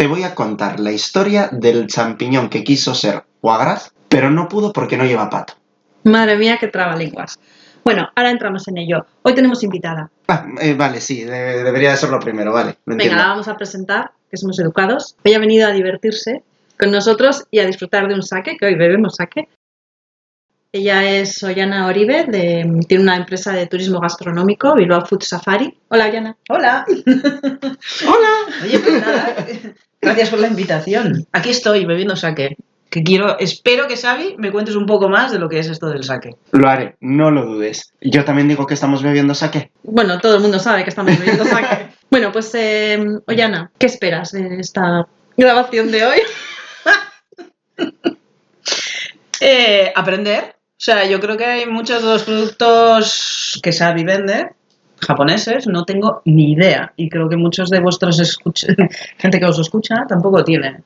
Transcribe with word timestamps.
te 0.00 0.06
voy 0.06 0.22
a 0.22 0.34
contar 0.34 0.80
la 0.80 0.92
historia 0.92 1.50
del 1.52 1.86
champiñón 1.86 2.48
que 2.48 2.64
quiso 2.64 2.94
ser 2.94 3.22
foie 3.42 3.58
gras, 3.58 3.92
pero 4.08 4.30
no 4.30 4.48
pudo 4.48 4.72
porque 4.72 4.96
no 4.96 5.04
lleva 5.04 5.28
pato. 5.28 5.52
Madre 6.04 6.38
mía, 6.38 6.56
qué 6.58 6.68
trabalenguas. 6.68 7.38
Bueno, 7.84 8.08
ahora 8.16 8.30
entramos 8.30 8.66
en 8.68 8.78
ello. 8.78 9.04
Hoy 9.20 9.34
tenemos 9.34 9.62
invitada. 9.62 10.10
Ah, 10.28 10.46
eh, 10.58 10.72
vale, 10.72 11.02
sí, 11.02 11.22
de- 11.24 11.62
debería 11.62 11.90
de 11.90 11.98
ser 11.98 12.08
lo 12.08 12.18
primero, 12.18 12.50
vale. 12.50 12.78
lo 12.86 12.92
Venga, 12.96 13.02
entiendo. 13.04 13.22
la 13.22 13.28
vamos 13.28 13.48
a 13.48 13.58
presentar, 13.58 14.12
que 14.30 14.38
somos 14.38 14.58
educados. 14.58 15.16
Ella 15.22 15.36
ha 15.36 15.40
venido 15.40 15.68
a 15.68 15.72
divertirse 15.72 16.44
con 16.78 16.90
nosotros 16.92 17.44
y 17.50 17.58
a 17.58 17.66
disfrutar 17.66 18.08
de 18.08 18.14
un 18.14 18.22
saque, 18.22 18.56
que 18.56 18.64
hoy 18.64 18.76
bebemos 18.76 19.16
saque. 19.16 19.50
Ella 20.72 21.04
es 21.10 21.42
Ollana 21.42 21.86
Oribe, 21.88 22.24
de- 22.24 22.80
tiene 22.88 23.02
una 23.04 23.16
empresa 23.16 23.52
de 23.52 23.66
turismo 23.66 24.00
gastronómico, 24.00 24.74
Bilbao 24.74 25.04
Food 25.04 25.24
Safari. 25.24 25.76
Hola, 25.88 26.06
Ollana. 26.06 26.36
Hola. 26.48 26.86
Hola. 28.06 28.30
Oye, 28.64 28.78
pues 28.78 29.00
nada, 29.02 29.46
gracias 30.00 30.30
por 30.30 30.38
la 30.38 30.48
invitación. 30.48 31.26
Aquí 31.32 31.50
estoy 31.50 31.84
bebiendo 31.84 32.16
sake. 32.16 32.56
Que 32.90 33.04
quiero, 33.04 33.38
espero 33.38 33.86
que 33.86 33.96
Xavi 33.96 34.34
me 34.36 34.50
cuentes 34.50 34.74
un 34.74 34.84
poco 34.84 35.08
más 35.08 35.30
de 35.30 35.38
lo 35.38 35.48
que 35.48 35.60
es 35.60 35.68
esto 35.68 35.88
del 35.88 36.02
sake. 36.02 36.36
Lo 36.50 36.68
haré, 36.68 36.96
no 37.00 37.30
lo 37.30 37.46
dudes. 37.46 37.92
Yo 38.00 38.24
también 38.24 38.48
digo 38.48 38.66
que 38.66 38.74
estamos 38.74 39.04
bebiendo 39.04 39.32
saque. 39.34 39.70
Bueno, 39.84 40.18
todo 40.18 40.34
el 40.34 40.42
mundo 40.42 40.58
sabe 40.58 40.82
que 40.82 40.90
estamos 40.90 41.16
bebiendo 41.16 41.44
saque. 41.46 41.90
bueno, 42.10 42.32
pues, 42.32 42.52
eh, 42.56 42.98
Ollana, 43.28 43.70
¿qué 43.78 43.86
esperas 43.86 44.32
de 44.32 44.58
esta 44.58 45.06
grabación 45.36 45.90
de 45.92 46.04
hoy? 46.04 46.18
Eh, 49.42 49.90
aprender. 49.96 50.56
O 50.80 50.82
sea, 50.82 51.06
yo 51.06 51.18
creo 51.18 51.38
que 51.38 51.46
hay 51.46 51.66
muchos 51.66 52.02
de 52.02 52.08
los 52.08 52.24
productos 52.24 53.58
que 53.62 53.72
Xavi 53.72 54.04
vende, 54.04 54.50
japoneses, 55.00 55.66
no 55.66 55.84
tengo 55.84 56.22
ni 56.24 56.52
idea. 56.52 56.92
Y 56.96 57.08
creo 57.08 57.28
que 57.28 57.36
muchos 57.36 57.70
de 57.70 57.80
vuestros 57.80 58.18
escuch- 58.20 58.66
gente 59.18 59.38
que 59.40 59.46
os 59.46 59.58
escucha 59.58 60.04
tampoco 60.08 60.44
tiene. 60.44 60.82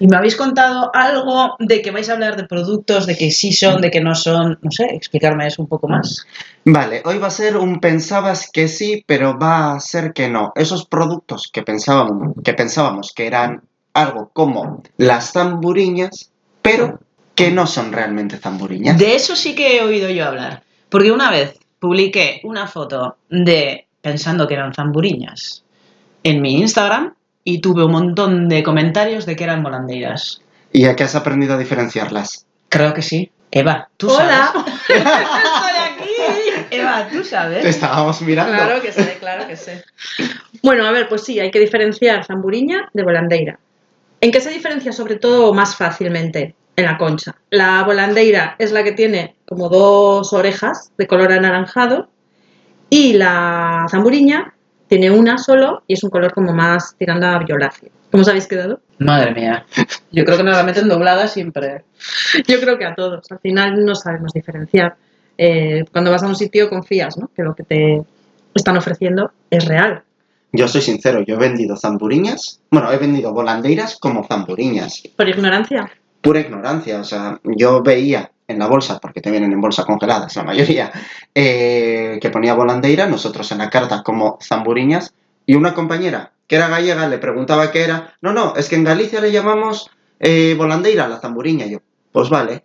Y 0.00 0.08
me 0.08 0.16
habéis 0.16 0.34
contado 0.34 0.90
algo 0.92 1.54
de 1.60 1.80
que 1.80 1.92
vais 1.92 2.08
a 2.10 2.14
hablar 2.14 2.36
de 2.36 2.44
productos, 2.44 3.06
de 3.06 3.16
que 3.16 3.30
sí 3.30 3.52
son, 3.52 3.80
de 3.80 3.90
que 3.92 4.00
no 4.00 4.14
son. 4.16 4.58
No 4.60 4.70
sé, 4.72 4.86
explicarme 4.86 5.46
eso 5.46 5.62
un 5.62 5.68
poco 5.68 5.86
más. 5.86 6.26
Vale, 6.64 7.00
hoy 7.04 7.18
va 7.18 7.28
a 7.28 7.30
ser 7.30 7.56
un 7.56 7.78
pensabas 7.80 8.50
que 8.52 8.66
sí, 8.66 9.04
pero 9.06 9.38
va 9.38 9.74
a 9.74 9.80
ser 9.80 10.12
que 10.12 10.28
no. 10.28 10.52
Esos 10.56 10.84
productos 10.86 11.48
que 11.52 11.62
pensábamos 11.62 12.34
que, 12.44 12.54
pensábamos 12.54 13.12
que 13.14 13.26
eran 13.28 13.62
algo 13.94 14.30
como 14.32 14.82
las 14.96 15.32
zamburiñas, 15.32 16.32
pero 16.60 16.98
que 17.36 17.52
no 17.52 17.66
son 17.68 17.92
realmente 17.92 18.36
zamburiñas. 18.38 18.98
De 18.98 19.14
eso 19.14 19.36
sí 19.36 19.54
que 19.54 19.76
he 19.76 19.82
oído 19.84 20.10
yo 20.10 20.26
hablar. 20.26 20.64
Porque 20.88 21.12
una 21.12 21.30
vez 21.30 21.56
publiqué 21.84 22.40
una 22.44 22.66
foto 22.66 23.18
de 23.28 23.86
pensando 24.00 24.48
que 24.48 24.54
eran 24.54 24.72
zamburiñas 24.72 25.64
en 26.22 26.40
mi 26.40 26.58
Instagram 26.58 27.12
y 27.44 27.60
tuve 27.60 27.84
un 27.84 27.92
montón 27.92 28.48
de 28.48 28.62
comentarios 28.62 29.26
de 29.26 29.36
que 29.36 29.44
eran 29.44 29.62
volandeiras. 29.62 30.40
¿Y 30.72 30.86
a 30.86 30.96
qué 30.96 31.04
has 31.04 31.14
aprendido 31.14 31.54
a 31.54 31.58
diferenciarlas? 31.58 32.46
Creo 32.70 32.94
que 32.94 33.02
sí. 33.02 33.30
Eva, 33.50 33.88
tú 33.98 34.08
Hola. 34.10 34.50
sabes. 34.54 34.72
Estoy 34.88 35.76
aquí. 35.90 36.66
Eva, 36.70 37.06
tú 37.12 37.18
Te 37.18 37.24
sabes. 37.24 37.64
estábamos 37.66 38.20
mirando. 38.22 38.54
Claro 38.54 38.80
que 38.80 38.90
sé, 38.92 39.16
claro 39.20 39.46
que 39.46 39.56
sé. 39.56 39.84
Bueno, 40.62 40.86
a 40.86 40.90
ver, 40.90 41.06
pues 41.06 41.22
sí, 41.22 41.38
hay 41.38 41.50
que 41.50 41.60
diferenciar 41.60 42.24
zamburiña 42.24 42.88
de 42.94 43.02
volandeira. 43.02 43.58
¿En 44.22 44.32
qué 44.32 44.40
se 44.40 44.48
diferencia 44.50 44.90
sobre 44.90 45.16
todo 45.16 45.52
más 45.52 45.76
fácilmente? 45.76 46.54
En 46.76 46.84
la 46.84 46.98
concha. 46.98 47.36
La 47.50 47.82
volandeira 47.84 48.56
es 48.58 48.72
la 48.72 48.82
que 48.82 48.92
tiene 48.92 49.36
como 49.46 49.68
dos 49.68 50.32
orejas 50.32 50.92
de 50.98 51.06
color 51.06 51.32
anaranjado 51.32 52.08
y 52.90 53.12
la 53.12 53.86
zamburiña 53.90 54.54
tiene 54.88 55.10
una 55.10 55.38
solo 55.38 55.82
y 55.86 55.94
es 55.94 56.04
un 56.04 56.10
color 56.10 56.32
como 56.32 56.52
más 56.52 56.96
tirando 56.98 57.26
a 57.26 57.38
violáceo. 57.38 57.90
¿Cómo 58.10 58.22
os 58.22 58.28
habéis 58.28 58.46
quedado? 58.46 58.80
Madre 58.98 59.34
mía. 59.34 59.66
Yo 60.12 60.24
creo 60.24 60.36
que 60.36 60.44
nos 60.44 60.56
la 60.56 60.62
meten 60.62 60.88
doblada 60.88 61.26
siempre. 61.26 61.84
Yo 62.46 62.60
creo 62.60 62.78
que 62.78 62.84
a 62.84 62.94
todos. 62.94 63.30
Al 63.30 63.40
final 63.40 63.84
no 63.84 63.94
sabemos 63.94 64.32
diferenciar. 64.32 64.96
Eh, 65.36 65.84
cuando 65.90 66.10
vas 66.10 66.22
a 66.22 66.28
un 66.28 66.36
sitio 66.36 66.68
confías, 66.70 67.16
¿no? 67.18 67.28
Que 67.34 67.42
lo 67.42 67.54
que 67.54 67.64
te 67.64 68.02
están 68.54 68.76
ofreciendo 68.76 69.32
es 69.50 69.64
real. 69.64 70.04
Yo 70.52 70.68
soy 70.68 70.82
sincero, 70.82 71.24
yo 71.26 71.34
he 71.34 71.38
vendido 71.38 71.76
zamburiñas, 71.76 72.60
bueno, 72.70 72.92
he 72.92 72.98
vendido 72.98 73.32
volandeiras 73.32 73.98
como 73.98 74.24
zamburiñas. 74.24 75.02
Por 75.16 75.28
ignorancia. 75.28 75.90
Pura 76.24 76.40
ignorancia, 76.40 76.98
o 77.00 77.04
sea, 77.04 77.38
yo 77.44 77.82
veía 77.82 78.30
en 78.48 78.58
la 78.58 78.66
bolsa, 78.66 78.98
porque 78.98 79.20
te 79.20 79.30
vienen 79.30 79.52
en 79.52 79.60
bolsa 79.60 79.84
congeladas 79.84 80.34
la 80.36 80.42
mayoría, 80.42 80.90
eh, 81.34 82.18
que 82.20 82.30
ponía 82.30 82.54
volandeira, 82.54 83.06
nosotros 83.06 83.52
en 83.52 83.58
la 83.58 83.70
carta 83.70 84.02
como 84.02 84.38
zamburiñas, 84.42 85.14
y 85.46 85.54
una 85.54 85.74
compañera 85.74 86.32
que 86.46 86.56
era 86.56 86.68
gallega 86.68 87.06
le 87.08 87.18
preguntaba 87.18 87.70
qué 87.70 87.84
era, 87.84 88.14
no, 88.22 88.32
no, 88.32 88.54
es 88.56 88.68
que 88.68 88.76
en 88.76 88.84
Galicia 88.84 89.20
le 89.20 89.32
llamamos 89.32 89.90
eh, 90.18 90.54
volandeira 90.56 91.04
a 91.04 91.08
la 91.08 91.20
zamburiña, 91.20 91.66
yo, 91.66 91.78
pues 92.10 92.30
vale, 92.30 92.64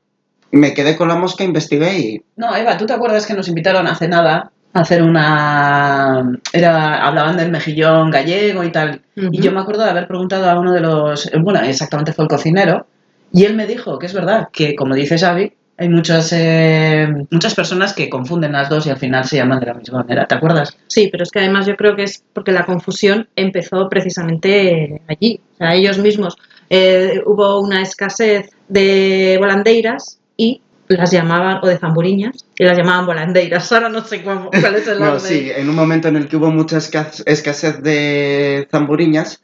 me 0.52 0.74
quedé 0.74 0.96
con 0.96 1.08
la 1.08 1.16
mosca, 1.16 1.44
investigué 1.44 2.00
y 2.00 2.22
No, 2.36 2.56
Eva, 2.56 2.78
¿tú 2.78 2.86
te 2.86 2.94
acuerdas 2.94 3.26
que 3.26 3.34
nos 3.34 3.48
invitaron 3.48 3.88
hace 3.88 4.08
nada 4.08 4.52
a 4.74 4.80
hacer 4.80 5.04
una... 5.04 6.40
Era... 6.54 7.06
Hablaban 7.06 7.38
del 7.38 7.52
mejillón 7.52 8.12
gallego 8.12 8.64
y 8.64 8.72
tal. 8.72 9.02
Y 9.16 9.42
yo 9.42 9.52
me 9.52 9.60
acuerdo 9.60 9.84
de 9.84 9.92
haber 9.92 10.08
preguntado 10.08 10.50
a 10.50 10.60
uno 10.60 10.72
de 10.72 10.82
los... 10.82 11.30
Bueno, 11.42 11.60
exactamente 11.62 12.14
fue 12.14 12.26
el 12.26 12.30
cocinero. 12.30 12.88
Y 13.32 13.46
él 13.46 13.56
me 13.56 13.68
dijo 13.68 14.00
que 14.00 14.06
es 14.08 14.14
verdad, 14.14 14.50
que 14.52 14.76
como 14.76 14.96
dice 14.96 15.18
Xavi, 15.18 15.54
hay 15.78 15.88
muchas, 15.88 16.34
eh, 16.34 17.08
muchas 17.32 17.56
personas 17.56 17.94
que 17.94 18.10
confunden 18.10 18.52
las 18.52 18.68
dos 18.70 18.86
y 18.86 18.90
al 18.90 18.98
final 18.98 19.24
se 19.24 19.38
llaman 19.38 19.60
de 19.62 19.66
la 19.68 19.74
misma 19.76 20.00
manera. 20.00 20.26
¿Te 20.28 20.36
acuerdas? 20.36 20.78
Sí, 20.88 21.08
pero 21.12 21.24
es 21.24 21.32
que 21.32 21.40
además 21.40 21.66
yo 21.68 21.76
creo 21.78 21.96
que 21.96 22.04
es 22.04 22.22
porque 22.34 22.52
la 22.52 22.66
confusión 22.66 23.30
empezó 23.36 23.88
precisamente 23.88 25.02
allí. 25.08 25.40
O 25.54 25.58
sea, 25.58 25.76
ellos 25.76 25.98
mismos 25.98 26.36
eh, 26.70 27.22
hubo 27.26 27.62
una 27.62 27.82
escasez 27.82 28.50
de 28.68 29.38
volandeiras 29.40 30.20
y 30.36 30.62
las 30.90 31.12
llamaban, 31.12 31.60
o 31.62 31.68
de 31.68 31.78
zamburiñas, 31.78 32.46
y 32.58 32.64
las 32.66 32.78
llamaban 32.78 33.06
volandeiras. 33.06 33.72
Ahora 33.72 33.88
no 33.90 34.04
sé 34.04 34.22
cómo, 34.24 34.50
cuál 34.50 34.76
es 34.76 34.88
el 34.88 35.00
No, 35.00 35.12
orden. 35.14 35.20
sí, 35.22 35.50
en 35.56 35.70
un 35.70 35.76
momento 35.76 36.08
en 36.10 36.18
el 36.18 36.28
que 36.28 36.36
hubo 36.36 36.50
mucha 36.52 36.78
escas- 36.78 37.24
escasez 37.26 37.82
de 37.84 38.68
zamburiñas, 38.70 39.42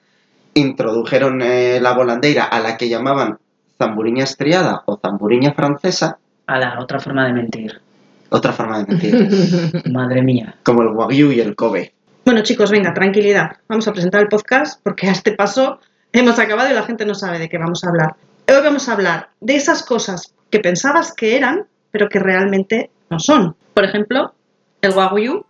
introdujeron 0.54 1.42
eh, 1.42 1.80
la 1.82 1.94
volandeira 1.94 2.44
a 2.46 2.60
la 2.60 2.78
que 2.78 2.90
llamaban 2.90 3.38
zamburiña 3.78 4.24
estriada 4.24 4.84
o 4.86 4.98
zamburiña 4.98 5.54
francesa, 5.54 6.18
A 6.48 6.60
la 6.60 6.80
otra 6.80 7.00
forma 7.00 7.26
de 7.26 7.34
mentir. 7.34 7.82
otra 8.30 8.52
forma 8.54 8.80
de 8.80 8.86
mentir, 8.86 9.84
Madre 9.92 10.22
mía. 10.22 10.56
como 10.64 10.82
el 10.84 10.90
wagyu 10.90 11.32
y 11.32 11.40
el 11.40 11.56
kobe. 11.56 11.94
Bueno, 12.26 12.42
chicos, 12.42 12.72
venga, 12.72 12.94
tranquilidad. 12.94 13.58
Vamos 13.68 13.88
a 13.88 13.92
presentar 13.94 14.22
el 14.22 14.28
podcast 14.30 14.80
porque 14.84 15.08
a 15.08 15.12
este 15.12 15.34
paso 15.34 15.80
hemos 16.12 16.40
acabado 16.40 16.70
y 16.72 16.74
la 16.74 16.84
gente 16.84 17.06
no 17.06 17.14
sabe 17.14 17.38
de 17.40 17.50
qué 17.50 17.58
vamos 17.58 17.84
a 17.84 17.90
hablar. 17.90 18.16
Hoy 18.48 18.62
vamos 18.64 18.90
a 18.90 18.94
hablar 18.94 19.30
de 19.42 19.56
esas 19.56 19.84
cosas 19.84 20.34
que 20.50 20.60
pensabas 20.60 21.14
que 21.14 21.36
eran, 21.38 21.66
pero 21.92 22.10
que 22.10 22.20
realmente 22.20 22.90
no 23.10 23.20
son. 23.20 23.56
Por 23.74 23.84
ejemplo, 23.86 24.34
el 24.82 24.92
wagyu 24.96 25.46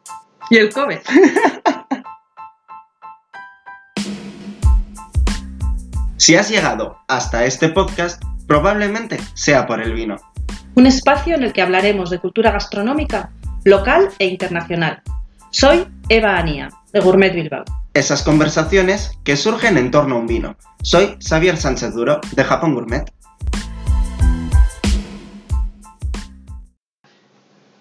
y 0.50 0.58
el 0.58 0.72
kobe. 0.74 1.02
Si 6.26 6.36
has 6.36 6.50
llegado 6.50 6.98
hasta 7.08 7.46
este 7.46 7.70
podcast, 7.70 8.20
probablemente 8.48 9.20
sea 9.36 9.68
por 9.68 9.80
el 9.80 9.94
vino. 9.94 10.16
Un 10.74 10.88
espacio 10.88 11.36
en 11.36 11.44
el 11.44 11.54
que 11.54 11.62
hablaremos 11.62 12.10
de 12.10 12.18
cultura 12.18 12.50
gastronómica 12.50 13.30
local 13.64 14.10
e 14.18 14.26
internacional. 14.26 15.04
Soy 15.52 15.86
Eva 16.10 16.36
Anía, 16.36 16.70
de 16.92 17.00
Gourmet 17.00 17.32
Bilbao. 17.32 17.64
Esas 17.94 18.24
conversaciones 18.24 19.12
que 19.24 19.38
surgen 19.38 19.78
en 19.78 19.92
torno 19.92 20.16
a 20.16 20.18
un 20.18 20.26
vino. 20.26 20.58
Soy 20.82 21.16
Xavier 21.24 21.58
Sánchez 21.58 21.94
Duro, 21.94 22.20
de 22.32 22.44
Japón 22.44 22.74
Gourmet. 22.74 23.06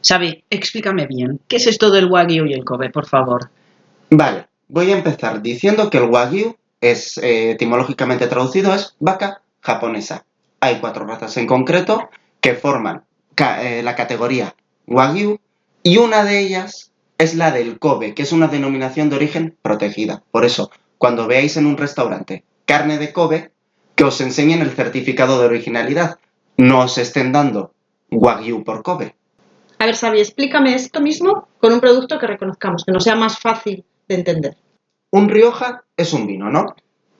Xavi, 0.06 0.44
explícame 0.50 1.06
bien. 1.06 1.40
¿Qué 1.48 1.56
es 1.56 1.66
esto 1.66 1.90
del 1.90 2.10
wagyu 2.10 2.44
y 2.44 2.52
el 2.52 2.66
kobe, 2.66 2.90
por 2.90 3.06
favor? 3.06 3.48
Vale, 4.10 4.48
voy 4.68 4.92
a 4.92 4.98
empezar 4.98 5.40
diciendo 5.40 5.88
que 5.88 5.96
el 5.96 6.10
wagyu 6.10 6.54
es, 6.90 7.18
eh, 7.18 7.52
etimológicamente 7.52 8.26
traducido, 8.26 8.74
es 8.74 8.96
vaca 9.00 9.42
japonesa. 9.60 10.24
Hay 10.60 10.80
cuatro 10.80 11.06
razas 11.06 11.36
en 11.36 11.46
concreto 11.46 12.08
que 12.40 12.54
forman 12.54 13.04
eh, 13.36 13.82
la 13.82 13.94
categoría 13.94 14.54
wagyu 14.86 15.38
y 15.82 15.98
una 15.98 16.24
de 16.24 16.40
ellas 16.40 16.92
es 17.18 17.34
la 17.34 17.50
del 17.50 17.78
Kobe, 17.78 18.14
que 18.14 18.22
es 18.22 18.32
una 18.32 18.48
denominación 18.48 19.10
de 19.10 19.16
origen 19.16 19.56
protegida. 19.62 20.22
Por 20.30 20.44
eso, 20.44 20.70
cuando 20.98 21.26
veáis 21.26 21.56
en 21.56 21.66
un 21.66 21.76
restaurante 21.76 22.44
carne 22.64 22.98
de 22.98 23.12
Kobe, 23.12 23.52
que 23.94 24.04
os 24.04 24.20
enseñen 24.20 24.60
el 24.60 24.70
certificado 24.70 25.40
de 25.40 25.46
originalidad. 25.46 26.18
No 26.56 26.80
os 26.80 26.98
estén 26.98 27.32
dando 27.32 27.72
wagyu 28.10 28.64
por 28.64 28.82
Kobe. 28.82 29.14
A 29.78 29.86
ver, 29.86 29.96
Xavi, 29.96 30.20
explícame 30.20 30.74
esto 30.74 31.00
mismo 31.00 31.48
con 31.60 31.72
un 31.72 31.80
producto 31.80 32.18
que 32.18 32.26
reconozcamos, 32.26 32.84
que 32.84 32.92
nos 32.92 33.04
sea 33.04 33.16
más 33.16 33.38
fácil 33.38 33.84
de 34.08 34.14
entender. 34.14 34.56
Un 35.14 35.28
Rioja 35.28 35.84
es 35.96 36.12
un 36.12 36.26
vino, 36.26 36.50
¿no? 36.50 36.74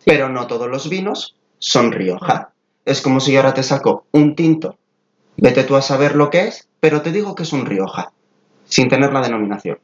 Pero 0.04 0.28
no 0.28 0.48
todos 0.48 0.68
los 0.68 0.90
vinos 0.90 1.36
son 1.60 1.92
Rioja. 1.92 2.50
Es 2.84 3.00
como 3.00 3.20
si 3.20 3.30
yo 3.30 3.38
ahora 3.38 3.54
te 3.54 3.62
saco 3.62 4.04
un 4.10 4.34
tinto. 4.34 4.76
Vete 5.36 5.62
tú 5.62 5.76
a 5.76 5.80
saber 5.80 6.16
lo 6.16 6.28
que 6.28 6.48
es, 6.48 6.68
pero 6.80 7.02
te 7.02 7.12
digo 7.12 7.36
que 7.36 7.44
es 7.44 7.52
un 7.52 7.66
Rioja, 7.66 8.10
sin 8.64 8.88
tener 8.88 9.12
la 9.12 9.20
denominación. 9.20 9.78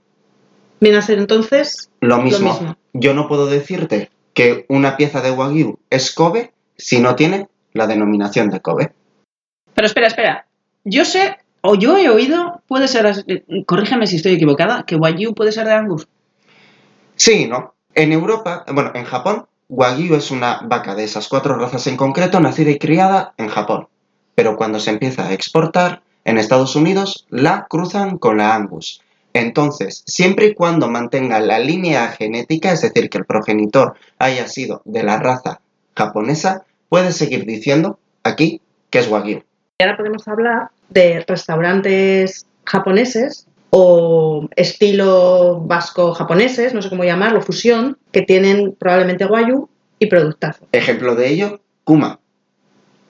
Viene 0.80 0.98
a 0.98 1.02
ser 1.02 1.20
entonces 1.20 1.88
Lo 2.00 2.18
mismo. 2.18 2.52
mismo. 2.52 2.76
Yo 2.94 3.14
no 3.14 3.28
puedo 3.28 3.46
decirte 3.46 4.10
que 4.34 4.66
una 4.68 4.96
pieza 4.96 5.20
de 5.20 5.30
Wagyu 5.30 5.78
es 5.88 6.12
Kobe 6.12 6.52
si 6.76 6.98
no 6.98 7.14
tiene 7.14 7.46
la 7.74 7.86
denominación 7.86 8.50
de 8.50 8.58
Kobe. 8.58 8.92
Pero 9.72 9.86
espera, 9.86 10.08
espera. 10.08 10.46
Yo 10.82 11.04
sé, 11.04 11.36
o 11.60 11.76
yo 11.76 11.96
he 11.96 12.10
oído, 12.10 12.60
puede 12.66 12.88
ser, 12.88 13.06
eh, 13.28 13.44
corrígeme 13.66 14.08
si 14.08 14.16
estoy 14.16 14.32
equivocada, 14.32 14.82
que 14.84 14.96
Wagyu 14.96 15.32
puede 15.32 15.52
ser 15.52 15.68
de 15.68 15.74
Angus. 15.74 16.08
Sí, 17.14 17.46
¿no? 17.46 17.74
En 17.94 18.12
Europa, 18.12 18.64
bueno, 18.72 18.92
en 18.94 19.04
Japón, 19.04 19.46
Wagyu 19.68 20.14
es 20.14 20.30
una 20.30 20.60
vaca 20.64 20.94
de 20.94 21.04
esas 21.04 21.28
cuatro 21.28 21.56
razas 21.56 21.86
en 21.86 21.96
concreto, 21.96 22.40
nacida 22.40 22.70
y 22.70 22.78
criada 22.78 23.34
en 23.36 23.48
Japón. 23.48 23.88
Pero 24.34 24.56
cuando 24.56 24.80
se 24.80 24.90
empieza 24.90 25.26
a 25.26 25.32
exportar, 25.32 26.02
en 26.24 26.38
Estados 26.38 26.76
Unidos 26.76 27.26
la 27.30 27.66
cruzan 27.68 28.18
con 28.18 28.38
la 28.38 28.54
Angus. 28.54 29.02
Entonces, 29.32 30.02
siempre 30.06 30.46
y 30.46 30.54
cuando 30.54 30.88
mantenga 30.88 31.40
la 31.40 31.58
línea 31.58 32.08
genética, 32.08 32.72
es 32.72 32.82
decir, 32.82 33.08
que 33.08 33.18
el 33.18 33.24
progenitor 33.24 33.94
haya 34.18 34.48
sido 34.48 34.82
de 34.84 35.02
la 35.02 35.18
raza 35.18 35.60
japonesa, 35.94 36.64
puedes 36.88 37.16
seguir 37.16 37.46
diciendo 37.46 37.98
aquí 38.24 38.60
que 38.90 38.98
es 38.98 39.08
Wagyu. 39.08 39.42
Y 39.78 39.84
ahora 39.84 39.96
podemos 39.96 40.26
hablar 40.26 40.70
de 40.88 41.24
restaurantes 41.26 42.46
japoneses 42.64 43.46
o 43.70 44.48
estilo 44.56 45.60
vasco 45.60 46.12
japoneses, 46.12 46.74
no 46.74 46.82
sé 46.82 46.88
cómo 46.88 47.04
llamarlo, 47.04 47.40
fusión, 47.40 47.98
que 48.12 48.22
tienen 48.22 48.74
probablemente 48.78 49.24
guayu 49.24 49.68
y 49.98 50.06
productazo. 50.06 50.66
Ejemplo 50.72 51.14
de 51.14 51.28
ello, 51.28 51.60
Kuma. 51.84 52.20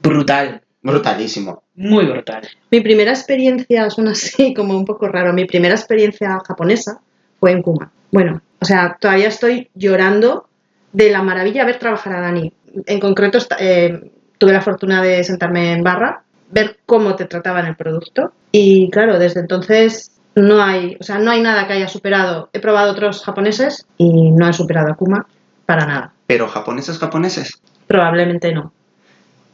Brutal. 0.02 0.62
Brutalísimo. 0.82 1.62
Muy 1.74 2.06
brutal. 2.06 2.48
Mi 2.70 2.80
primera 2.80 3.10
experiencia, 3.10 3.90
suena 3.90 4.12
así 4.12 4.54
como 4.54 4.76
un 4.76 4.84
poco 4.84 5.08
raro, 5.08 5.32
mi 5.32 5.44
primera 5.44 5.74
experiencia 5.74 6.38
japonesa 6.46 7.00
fue 7.38 7.52
en 7.52 7.62
Kuma. 7.62 7.92
Bueno, 8.10 8.42
o 8.60 8.64
sea, 8.64 8.96
todavía 9.00 9.28
estoy 9.28 9.70
llorando 9.74 10.48
de 10.92 11.10
la 11.10 11.22
maravilla 11.22 11.62
de 11.64 11.72
ver 11.72 11.78
trabajar 11.78 12.14
a 12.14 12.20
Dani. 12.20 12.52
En 12.86 13.00
concreto, 13.00 13.38
eh, 13.58 14.10
tuve 14.38 14.52
la 14.52 14.60
fortuna 14.60 15.02
de 15.02 15.22
sentarme 15.22 15.72
en 15.72 15.82
barra, 15.82 16.24
ver 16.50 16.78
cómo 16.86 17.14
te 17.14 17.26
trataban 17.26 17.66
el 17.66 17.76
producto 17.76 18.32
y 18.52 18.90
claro, 18.90 19.18
desde 19.18 19.40
entonces 19.40 20.19
no 20.34 20.62
hay, 20.62 20.96
o 21.00 21.02
sea, 21.02 21.18
no 21.18 21.30
hay 21.30 21.40
nada 21.42 21.66
que 21.66 21.74
haya 21.74 21.88
superado. 21.88 22.50
He 22.52 22.60
probado 22.60 22.92
otros 22.92 23.24
japoneses 23.24 23.86
y 23.98 24.30
no 24.30 24.46
han 24.46 24.54
superado 24.54 24.92
a 24.92 24.96
Kuma 24.96 25.26
para 25.66 25.86
nada. 25.86 26.12
Pero 26.26 26.48
japoneses, 26.48 26.98
japoneses. 26.98 27.60
Probablemente 27.86 28.52
no. 28.52 28.72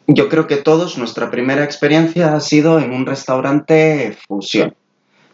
Yo 0.06 0.28
creo 0.28 0.46
que 0.46 0.56
todos, 0.56 0.99
nuestra 0.99 1.31
primera 1.31 1.64
experiencia 1.64 2.34
ha 2.34 2.40
sido 2.40 2.78
en 2.78 2.93
un 2.93 3.06
restaurante 3.06 4.17
fusión. 4.28 4.75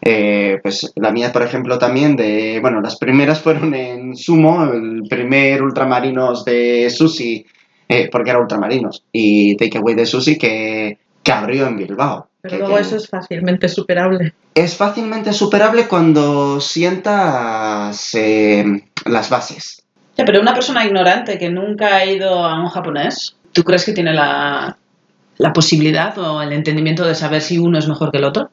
Eh, 0.01 0.59
pues 0.61 0.91
la 0.95 1.11
mía, 1.11 1.31
por 1.31 1.43
ejemplo, 1.43 1.77
también 1.77 2.15
de, 2.15 2.59
bueno, 2.59 2.81
las 2.81 2.97
primeras 2.97 3.41
fueron 3.41 3.73
en 3.73 4.17
Sumo, 4.17 4.63
el 4.65 5.03
primer 5.09 5.61
ultramarinos 5.61 6.43
de 6.43 6.89
sushi, 6.89 7.45
eh, 7.87 8.09
porque 8.11 8.31
era 8.31 8.39
ultramarinos, 8.39 9.05
y 9.13 9.55
takeaway 9.55 9.95
de 9.95 10.05
sushi 10.05 10.37
que, 10.37 10.97
que 11.21 11.31
abrió 11.31 11.67
en 11.67 11.77
Bilbao. 11.77 12.27
Pero 12.43 12.55
Que- 12.55 12.59
luego 12.59 12.75
que 12.75 12.81
eso 12.81 12.97
es 12.97 13.07
fácilmente 13.07 13.69
superable. 13.69 14.33
es 14.53 14.75
fácilmente 14.75 15.31
superable 15.31 15.87
cuando 15.87 16.59
sientas 16.59 18.13
eh, 18.15 18.65
las 19.05 19.29
bases. 19.29 19.81
Ya, 20.17 20.25
pero 20.25 20.41
una 20.41 20.53
persona 20.53 20.85
ignorante 20.85 21.37
que 21.39 21.49
nunca 21.49 21.95
ha 21.95 22.05
ido 22.05 22.43
a 22.45 22.59
un 22.61 22.67
japonés, 22.69 23.37
¿tú 23.53 23.63
crees 23.63 23.85
que 23.85 23.93
tiene 23.93 24.13
la, 24.13 24.77
la 25.37 25.53
posibilidad 25.53 26.15
o 26.17 26.41
el 26.41 26.51
entendimiento 26.51 27.05
de 27.05 27.15
saber 27.15 27.41
si 27.41 27.57
uno 27.57 27.79
es 27.79 27.87
mejor 27.87 28.11
que 28.11 28.17
el 28.17 28.25
otro? 28.25 28.49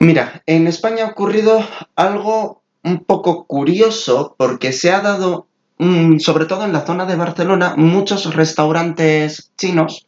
Mira, 0.00 0.42
en 0.46 0.66
España 0.66 1.04
ha 1.04 1.08
ocurrido 1.08 1.64
algo 1.96 2.62
un 2.84 3.04
poco 3.04 3.46
curioso 3.46 4.34
porque 4.38 4.72
se 4.72 4.92
ha 4.92 5.00
dado, 5.00 5.46
mm, 5.78 6.18
sobre 6.18 6.44
todo 6.44 6.64
en 6.66 6.72
la 6.74 6.84
zona 6.86 7.06
de 7.06 7.16
Barcelona, 7.16 7.72
muchos 7.76 8.34
restaurantes 8.34 9.50
chinos 9.58 10.06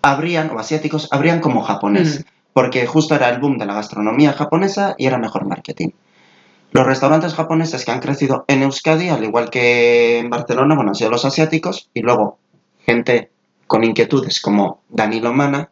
abrían, 0.00 0.50
o 0.50 0.58
asiáticos, 0.58 1.08
abrían 1.12 1.40
como 1.40 1.62
japonés, 1.62 2.20
Mm. 2.20 2.31
Porque 2.52 2.86
justo 2.86 3.14
era 3.14 3.28
el 3.30 3.40
boom 3.40 3.58
de 3.58 3.66
la 3.66 3.74
gastronomía 3.74 4.32
japonesa 4.32 4.94
y 4.98 5.06
era 5.06 5.18
mejor 5.18 5.46
marketing. 5.46 5.90
Los 6.72 6.86
restaurantes 6.86 7.34
japoneses 7.34 7.84
que 7.84 7.90
han 7.90 8.00
crecido 8.00 8.44
en 8.48 8.62
Euskadi, 8.62 9.08
al 9.10 9.22
igual 9.24 9.50
que 9.50 10.18
en 10.18 10.30
Barcelona, 10.30 10.74
bueno, 10.74 10.90
han 10.90 10.94
sido 10.94 11.10
los 11.10 11.24
asiáticos, 11.24 11.90
y 11.92 12.00
luego 12.00 12.38
gente 12.86 13.30
con 13.66 13.84
inquietudes 13.84 14.40
como 14.40 14.80
Danilo 14.88 15.32
Mana, 15.32 15.70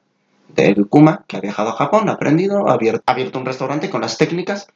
del 0.49 0.89
Kuma, 0.89 1.25
que 1.27 1.37
ha 1.37 1.41
viajado 1.41 1.71
a 1.71 1.75
Japón, 1.77 2.09
ha 2.09 2.13
aprendido, 2.13 2.69
ha 2.69 2.77
abier- 2.79 3.03
ha 3.07 3.13
abierto 3.13 3.39
un 3.39 3.47
restaurante 3.47 3.89
con 3.89 4.01
las 4.01 4.19
técnicas 4.19 4.67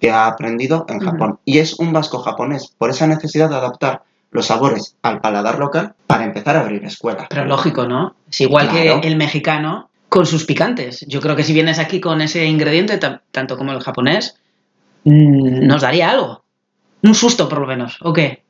que 0.00 0.10
ha 0.10 0.26
aprendido 0.26 0.86
en. 0.88 1.00
Japón. 1.00 1.38
Y 1.44 1.58
es 1.58 1.78
un 1.78 1.92
vasco 1.92 2.18
japonés, 2.18 2.72
por 2.78 2.90
esa 2.90 3.06
necesidad 3.06 3.48
de 3.50 3.56
adaptar 3.56 4.02
los 4.30 4.46
sabores 4.46 4.96
al 5.02 5.20
paladar 5.20 5.58
local 5.58 5.94
para 6.06 6.24
empezar 6.24 6.56
a 6.56 6.60
abrir 6.60 6.84
escuelas. 6.84 7.26
Pero 7.30 7.44
lógico, 7.44 7.86
¿no? 7.86 8.14
Es 8.30 8.40
igual 8.40 8.68
Claro. 8.68 9.00
que 9.00 9.06
el 9.08 9.16
mexicano 9.16 9.88
con 10.14 10.26
sus 10.26 10.44
picantes. 10.44 11.04
Yo 11.08 11.20
creo 11.20 11.34
que 11.34 11.42
si 11.42 11.52
vienes 11.52 11.80
aquí 11.80 11.98
con 12.00 12.20
ese 12.20 12.44
ingrediente, 12.46 12.98
ta- 12.98 13.22
tanto 13.32 13.56
como 13.56 13.72
el 13.72 13.80
japonés, 13.80 14.36
mm, 15.02 15.66
nos 15.66 15.82
daría 15.82 16.08
algo. 16.10 16.44
Un 17.02 17.16
susto, 17.16 17.48
por 17.48 17.58
lo 17.58 17.66
menos. 17.66 17.98
¿O 18.00 18.12
qué? 18.12 18.44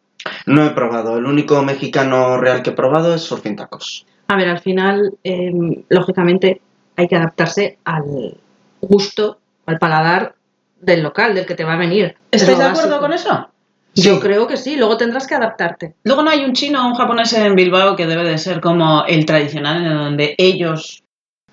No 0.45 0.67
he 0.67 0.71
probado, 0.73 1.17
el 1.17 1.25
único 1.25 1.63
mexicano 1.63 2.37
real 2.37 2.63
que 2.63 2.69
he 2.69 2.73
probado 2.75 3.15
es 3.15 3.23
Surfing 3.23 3.57
Tacos. 3.57 4.05
A 4.29 4.37
ver, 4.37 4.49
al 4.51 4.61
final, 4.61 5.15
eh, 5.25 5.51
lógicamente, 5.89 6.61
hay 6.97 7.09
que 7.09 7.17
adaptarse 7.17 7.79
al 7.85 8.37
gusto, 8.83 9.39
al 9.65 9.79
paladar 9.79 10.35
del 10.83 11.03
local, 11.03 11.35
del 11.35 11.47
que 11.47 11.55
te 11.55 11.65
va 11.65 11.73
a 11.75 11.79
venir. 11.79 12.15
Es 12.31 12.43
¿Estáis 12.43 12.59
de 12.59 12.65
acuerdo 12.65 13.01
con 13.01 13.15
eso? 13.15 13.49
Yo 13.95 14.17
Sí. 14.17 14.21
creo 14.21 14.47
que 14.47 14.59
sí, 14.59 14.77
luego 14.77 14.99
tendrás 14.99 15.27
que 15.27 15.35
adaptarte. 15.35 15.95
Luego 16.05 16.23
no 16.23 16.31
hay 16.31 16.45
un 16.45 16.53
chino 16.53 16.85
o 16.85 16.89
un 16.89 16.95
japonés 16.95 17.33
en 17.33 17.55
Bilbao 17.55 17.97
que 17.97 18.07
debe 18.07 18.25
de 18.25 18.37
ser 18.37 18.61
como 18.61 19.05
el 19.07 19.25
tradicional, 19.25 19.83
en 19.83 19.95
donde 19.95 20.35
ellos... 20.37 21.01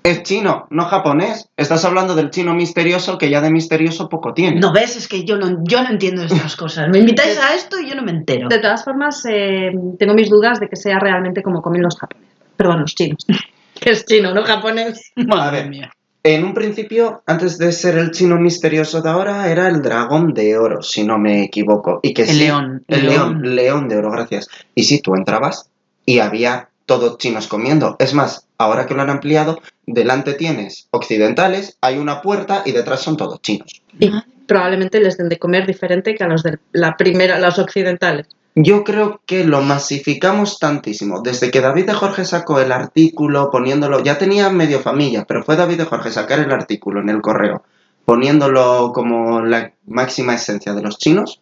Es 0.04 0.24
chino, 0.24 0.66
no 0.72 0.86
japonés. 0.86 1.50
Estás 1.58 1.86
hablando 1.86 2.16
del 2.16 2.32
chino 2.32 2.56
misterioso 2.56 3.18
que 3.20 3.30
ya 3.30 3.40
de 3.40 3.52
misterioso 3.52 4.10
poco 4.10 4.34
tiene. 4.34 4.60
No 4.60 4.74
ves, 4.74 4.96
es 4.96 5.08
que 5.08 5.24
yo 5.24 5.38
no, 5.38 5.60
yo 5.64 5.84
no 5.84 5.90
entiendo 5.90 6.24
estas 6.24 6.56
cosas. 6.56 6.90
Me 6.90 7.00
invitáis 7.00 7.38
a 7.38 7.54
esto 7.54 7.80
y 7.80 7.88
yo 7.88 7.96
no 7.96 8.02
me 8.02 8.12
entero. 8.12 8.48
De 8.50 8.60
todas 8.60 8.84
formas, 8.84 9.24
eh, 9.30 9.72
tengo 10.00 10.14
mis 10.16 10.30
dudas 10.30 10.60
de 10.60 10.68
que 10.68 10.76
sea 10.76 10.98
realmente 11.00 11.44
como 11.44 11.62
comen 11.62 11.84
los 11.84 11.98
japoneses. 11.98 12.36
Perdón, 12.58 12.82
los 12.82 12.96
chinos. 12.96 13.26
que 13.80 13.92
es 13.92 14.06
chino, 14.06 14.34
no 14.34 14.44
japonés. 14.44 15.12
Madre 15.16 15.62
ver. 15.62 15.70
mía. 15.70 15.92
En 16.24 16.46
un 16.46 16.54
principio, 16.54 17.24
antes 17.26 17.58
de 17.58 17.72
ser 17.72 17.98
el 17.98 18.12
chino 18.12 18.38
misterioso 18.38 19.02
de 19.02 19.10
ahora, 19.10 19.52
era 19.52 19.68
el 19.68 19.82
dragón 19.82 20.34
de 20.34 20.56
oro, 20.56 20.84
si 20.84 21.04
no 21.04 21.18
me 21.18 21.44
equivoco. 21.44 22.00
Y 22.04 22.14
que 22.14 22.24
El 22.24 22.28
sí, 22.28 22.40
león, 22.40 22.84
El 22.88 23.08
león. 23.08 23.56
león 23.56 23.88
de 23.88 23.98
oro, 23.98 24.12
gracias. 24.12 24.48
Y 24.76 24.84
sí, 24.84 25.02
tú 25.02 25.16
entrabas 25.16 25.70
y 26.06 26.20
había 26.20 26.70
todos 26.86 27.18
chinos 27.18 27.48
comiendo. 27.48 27.96
Es 27.98 28.14
más, 28.14 28.48
ahora 28.60 28.86
que 28.86 28.94
lo 28.94 29.02
han 29.02 29.10
ampliado, 29.10 29.62
delante 29.86 30.34
tienes 30.34 30.88
occidentales, 30.92 31.78
hay 31.82 31.98
una 31.98 32.22
puerta 32.22 32.64
y 32.66 32.72
detrás 32.72 33.02
son 33.02 33.18
todos 33.18 33.42
chinos. 33.42 33.82
Y 34.00 34.12
probablemente 34.48 35.00
les 35.00 35.18
den 35.18 35.30
de 35.30 35.40
comer 35.40 35.66
diferente 35.66 36.16
que 36.16 36.24
a 36.24 36.28
los 36.28 36.44
de 36.44 36.60
la 36.74 36.98
primera, 36.98 37.40
los 37.40 37.60
occidentales. 37.60 38.28
Yo 38.56 38.84
creo 38.84 39.22
que 39.26 39.46
lo 39.46 39.62
masificamos 39.62 40.60
tantísimo. 40.60 41.22
Desde 41.22 41.52
que 41.52 41.62
David 41.62 41.86
de 41.86 41.94
Jorge 41.94 42.26
sacó 42.26 42.60
el 42.60 42.74
artículo 42.74 43.50
poniéndolo, 43.50 44.04
ya 44.04 44.18
tenía 44.18 44.50
medio 44.50 44.82
familia, 44.82 45.26
pero 45.26 45.44
fue 45.44 45.56
David 45.56 45.78
de 45.78 45.86
Jorge 45.86 46.12
sacar 46.12 46.40
el 46.40 46.52
artículo 46.52 47.00
en 47.00 47.10
el 47.10 47.22
correo, 47.22 47.64
poniéndolo 48.04 48.92
como 48.94 49.42
la 49.42 49.72
máxima 49.88 50.36
esencia 50.36 50.74
de 50.74 50.82
los 50.82 50.98
chinos, 50.98 51.40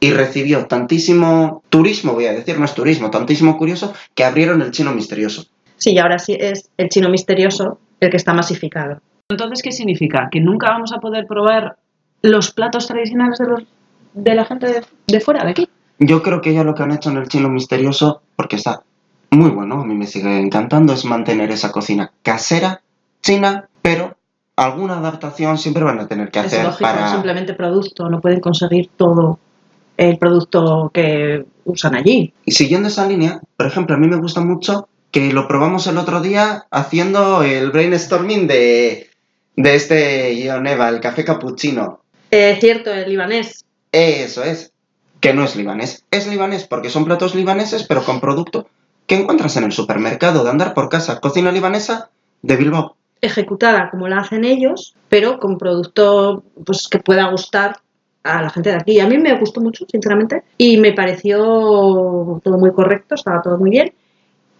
y 0.00 0.12
recibió 0.12 0.66
tantísimo 0.66 1.62
turismo, 1.68 2.14
voy 2.14 2.26
a 2.26 2.32
decir, 2.32 2.58
no 2.58 2.64
es 2.64 2.74
turismo, 2.74 3.10
tantísimo 3.10 3.58
curioso, 3.58 3.92
que 4.14 4.24
abrieron 4.24 4.62
el 4.62 4.70
chino 4.70 4.94
misterioso. 4.94 5.46
Sí, 5.78 5.92
y 5.92 5.98
ahora 5.98 6.18
sí 6.18 6.36
es 6.38 6.70
el 6.76 6.88
chino 6.88 7.08
misterioso 7.08 7.78
el 8.00 8.10
que 8.10 8.16
está 8.16 8.34
masificado. 8.34 9.00
Entonces, 9.30 9.62
¿qué 9.62 9.72
significa? 9.72 10.28
¿Que 10.30 10.40
nunca 10.40 10.70
vamos 10.70 10.92
a 10.92 10.98
poder 10.98 11.26
probar 11.26 11.76
los 12.22 12.52
platos 12.52 12.86
tradicionales 12.86 13.38
de, 13.38 13.46
los, 13.46 13.62
de 14.14 14.34
la 14.34 14.44
gente 14.44 14.66
de, 14.66 14.82
de 15.06 15.20
fuera, 15.20 15.44
de 15.44 15.50
aquí? 15.50 15.68
Yo 15.98 16.22
creo 16.22 16.40
que 16.40 16.52
ya 16.54 16.64
lo 16.64 16.74
que 16.74 16.82
han 16.82 16.92
hecho 16.92 17.10
en 17.10 17.16
el 17.16 17.28
chino 17.28 17.48
misterioso, 17.48 18.22
porque 18.36 18.56
está 18.56 18.82
muy 19.30 19.50
bueno, 19.50 19.80
a 19.80 19.84
mí 19.84 19.94
me 19.94 20.06
sigue 20.06 20.38
encantando, 20.38 20.92
es 20.92 21.04
mantener 21.04 21.50
esa 21.50 21.70
cocina 21.70 22.10
casera, 22.22 22.80
china, 23.20 23.68
pero 23.82 24.16
alguna 24.56 24.98
adaptación 24.98 25.58
siempre 25.58 25.84
van 25.84 26.00
a 26.00 26.08
tener 26.08 26.30
que 26.30 26.40
Es 26.40 26.46
hacer 26.46 26.64
lógico, 26.64 26.82
para... 26.82 27.08
simplemente 27.08 27.54
producto, 27.54 28.08
no 28.08 28.20
pueden 28.20 28.40
conseguir 28.40 28.90
todo 28.96 29.38
el 29.96 30.18
producto 30.18 30.90
que 30.94 31.44
usan 31.64 31.96
allí. 31.96 32.32
Y 32.44 32.52
siguiendo 32.52 32.88
esa 32.88 33.06
línea, 33.06 33.40
por 33.56 33.66
ejemplo, 33.66 33.96
a 33.96 33.98
mí 33.98 34.08
me 34.08 34.16
gusta 34.16 34.40
mucho 34.40 34.88
que 35.10 35.32
lo 35.32 35.48
probamos 35.48 35.86
el 35.86 35.98
otro 35.98 36.20
día 36.20 36.66
haciendo 36.70 37.42
el 37.42 37.70
brainstorming 37.70 38.46
de, 38.46 39.08
de 39.56 39.74
este 39.74 40.34
Ioneva, 40.34 40.88
el 40.88 41.00
café 41.00 41.24
cappuccino. 41.24 42.00
Es 42.30 42.56
Eh, 42.56 42.60
cierto, 42.60 42.92
el 42.92 43.08
libanés. 43.08 43.64
Eso 43.92 44.44
es, 44.44 44.72
que 45.20 45.32
no 45.32 45.44
es 45.44 45.56
libanés. 45.56 46.04
Es 46.10 46.26
libanés 46.26 46.66
porque 46.66 46.90
son 46.90 47.04
platos 47.04 47.34
libaneses, 47.34 47.84
pero 47.84 48.04
con 48.04 48.20
producto 48.20 48.68
que 49.06 49.16
encuentras 49.16 49.56
en 49.56 49.64
el 49.64 49.72
supermercado 49.72 50.44
de 50.44 50.50
andar 50.50 50.74
por 50.74 50.90
casa. 50.90 51.20
Cocina 51.20 51.50
libanesa 51.50 52.10
de 52.42 52.56
Bilbao. 52.56 52.94
ejecutada 53.20 53.90
como 53.90 54.06
la 54.06 54.18
hacen 54.18 54.44
ellos, 54.44 54.94
pero 55.08 55.40
con 55.40 55.58
producto 55.58 56.44
pues, 56.64 56.86
que 56.86 56.98
pueda 57.00 57.28
gustar 57.30 57.78
a 58.22 58.42
la 58.42 58.50
gente 58.50 58.70
de 58.70 58.76
aquí. 58.76 59.00
A 59.00 59.08
mí 59.08 59.16
me 59.18 59.36
gustó 59.40 59.60
mucho, 59.60 59.86
sinceramente, 59.90 60.42
y 60.58 60.76
me 60.76 60.92
pareció 60.92 61.38
todo 62.44 62.58
muy 62.58 62.72
correcto, 62.72 63.14
estaba 63.14 63.40
todo 63.42 63.56
muy 63.58 63.70
bien. 63.70 63.92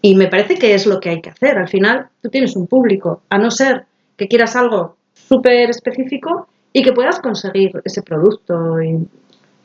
Y 0.01 0.15
me 0.15 0.29
parece 0.29 0.57
que 0.57 0.75
es 0.75 0.87
lo 0.87 1.01
que 1.01 1.11
hay 1.11 1.21
que 1.21 1.31
hacer. 1.31 1.59
Al 1.59 1.69
final, 1.69 2.09
tú 2.23 2.29
tienes 2.29 2.55
un 2.57 2.67
público, 2.67 3.23
a 3.31 3.39
no 3.39 3.51
ser 3.51 3.87
que 4.17 4.29
quieras 4.29 4.55
algo 4.57 4.97
súper 5.15 5.71
específico 5.71 6.49
y 6.73 6.83
que 6.83 6.93
puedas 6.93 7.19
conseguir 7.21 7.73
ese 7.85 8.03
producto. 8.03 8.81
Y... 8.83 9.07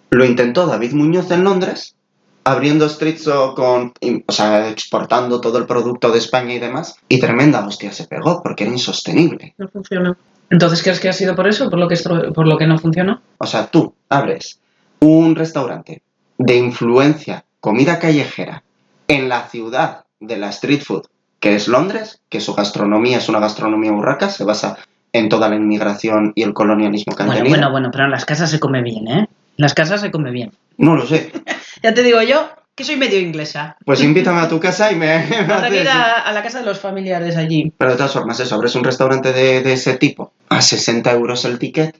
Lo 0.09 0.25
intentó 0.25 0.65
David 0.65 0.93
Muñoz 0.93 1.29
en 1.31 1.43
Londres, 1.43 1.95
abriendo 2.43 2.89
streets 2.89 3.29
con, 3.55 3.93
o 4.27 4.31
sea, 4.31 4.69
exportando 4.69 5.39
todo 5.39 5.57
el 5.59 5.65
producto 5.65 6.11
de 6.11 6.17
España 6.17 6.53
y 6.55 6.59
demás, 6.59 6.95
y 7.07 7.19
tremenda 7.19 7.65
hostia 7.65 7.91
se 7.91 8.07
pegó 8.07 8.41
porque 8.41 8.63
era 8.63 8.73
insostenible. 8.73 9.53
No 9.57 9.67
funciona. 9.67 10.17
Entonces, 10.49 10.83
¿crees 10.83 10.99
que 10.99 11.09
ha 11.09 11.13
sido 11.13 11.35
por 11.35 11.47
eso, 11.47 11.69
por 11.69 11.79
lo 11.79 11.87
que, 11.87 11.95
estro- 11.95 12.33
por 12.33 12.47
lo 12.47 12.57
que 12.57 12.67
no 12.67 12.77
funcionó? 12.77 13.21
O 13.37 13.45
sea, 13.45 13.67
tú 13.67 13.93
abres 14.09 14.59
un 14.99 15.35
restaurante 15.35 16.01
de 16.37 16.55
influencia, 16.57 17.45
comida 17.59 17.99
callejera, 17.99 18.63
en 19.07 19.29
la 19.29 19.47
ciudad 19.47 20.05
de 20.27 20.37
la 20.37 20.49
street 20.49 20.81
food, 20.83 21.03
que 21.39 21.55
es 21.55 21.67
Londres, 21.67 22.21
que 22.29 22.39
su 22.39 22.53
gastronomía 22.53 23.17
es 23.17 23.29
una 23.29 23.39
gastronomía 23.39 23.91
burraca, 23.91 24.29
se 24.29 24.43
basa 24.43 24.77
en 25.11 25.29
toda 25.29 25.49
la 25.49 25.55
inmigración 25.55 26.33
y 26.35 26.43
el 26.43 26.53
colonialismo 26.53 27.15
que 27.15 27.23
han 27.23 27.27
Bueno, 27.27 27.39
tenido. 27.43 27.55
bueno, 27.57 27.71
bueno, 27.71 27.89
pero 27.91 28.05
en 28.05 28.11
las 28.11 28.25
casas 28.25 28.49
se 28.49 28.59
come 28.59 28.81
bien, 28.81 29.07
¿eh? 29.07 29.19
En 29.19 29.27
las 29.57 29.73
casas 29.73 30.01
se 30.01 30.09
come 30.11 30.31
bien. 30.31 30.51
No 30.77 30.95
lo 30.95 31.05
sé. 31.05 31.31
Ya 31.83 31.93
te 31.93 32.01
digo 32.01 32.21
yo 32.21 32.49
que 32.75 32.83
soy 32.85 32.95
medio 32.95 33.19
inglesa. 33.19 33.75
Pues 33.85 34.01
invítame 34.01 34.39
a 34.39 34.47
tu 34.47 34.59
casa 34.59 34.91
y 34.91 34.95
me, 34.95 35.11
haces- 35.13 35.81
ir 35.81 35.89
a, 35.89 36.21
a 36.21 36.31
la 36.31 36.41
casa 36.41 36.59
de 36.59 36.65
los 36.65 36.79
familiares 36.79 37.35
allí. 37.35 37.73
Pero 37.77 37.91
de 37.91 37.97
todas 37.97 38.13
formas, 38.13 38.39
eso, 38.39 38.55
abres 38.55 38.73
un 38.75 38.83
restaurante 38.85 39.33
de, 39.33 39.61
de 39.61 39.73
ese 39.73 39.95
tipo 39.97 40.31
a 40.49 40.61
60 40.61 41.11
euros 41.11 41.43
el 41.45 41.59
ticket. 41.59 41.99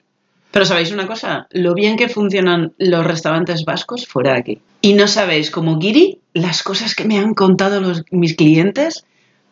Pero 0.54 0.66
¿sabéis 0.66 0.92
una 0.92 1.08
cosa? 1.08 1.48
Lo 1.50 1.74
bien 1.74 1.96
que 1.96 2.08
funcionan 2.08 2.74
los 2.78 3.04
restaurantes 3.04 3.64
vascos 3.64 4.06
fuera 4.06 4.34
de 4.34 4.38
aquí. 4.38 4.62
Y 4.82 4.92
no 4.92 5.08
sabéis, 5.08 5.50
como 5.50 5.80
Giri, 5.80 6.20
las 6.32 6.62
cosas 6.62 6.94
que 6.94 7.04
me 7.04 7.18
han 7.18 7.34
contado 7.34 7.80
los, 7.80 8.04
mis 8.12 8.36
clientes 8.36 9.04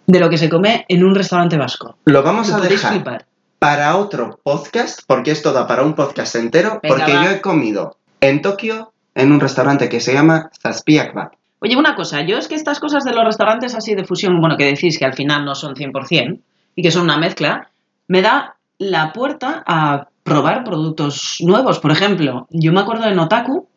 de 0.07 0.21
lo 0.21 0.31
que 0.31 0.39
se 0.39 0.49
come 0.49 0.87
en 0.89 1.03
un 1.03 1.17
restaurante 1.17 1.57
vasco. 1.57 1.97
Lo 2.05 2.23
vamos 2.23 2.53
a 2.53 2.61
dejar 2.61 2.93
flipar. 2.93 3.27
para 3.59 3.97
otro 3.97 4.39
podcast, 4.45 5.01
porque 5.05 5.33
esto 5.33 5.53
da 5.53 5.67
para 5.67 5.83
un 5.83 5.95
podcast 5.95 6.37
entero, 6.37 6.79
Venga, 6.81 6.95
porque 6.95 7.15
va. 7.15 7.25
yo 7.25 7.31
he 7.33 7.41
comido 7.41 7.97
en 8.21 8.41
Tokio 8.41 8.93
en 9.17 9.33
un 9.33 9.41
restaurante 9.41 9.89
que 9.89 9.99
se 9.99 10.13
llama 10.13 10.51
Zaspia 10.63 11.09
Kebab. 11.09 11.33
Oye, 11.59 11.77
una 11.77 11.97
cosa, 11.97 12.23
yo 12.23 12.39
es 12.39 12.47
que 12.47 12.55
estas 12.55 12.79
cosas 12.79 13.03
de 13.03 13.13
los 13.13 13.25
restaurantes 13.25 13.75
así 13.75 13.97
de 13.97 14.05
fusión, 14.05 14.41
bueno, 14.41 14.57
que 14.57 14.67
decís 14.67 15.01
que 15.01 15.05
al 15.05 15.15
final 15.15 15.45
no 15.45 15.57
son 15.57 15.75
100% 15.75 16.39
y 16.77 16.83
que 16.83 16.93
son 16.93 17.03
una 17.03 17.19
mezcla, 17.19 17.71
me 18.07 18.23
da 18.23 18.55
la 18.79 19.13
puerta 19.13 19.65
a 19.67 20.07
probar 20.23 20.65
productos 20.65 21.39
nuevos. 21.41 21.79
Por 21.79 21.91
ejemplo, 21.91 22.47
yo 22.51 22.73
me 22.73 22.81
acuerdo 22.81 23.07
en 23.07 23.19
Otaku 23.19 23.69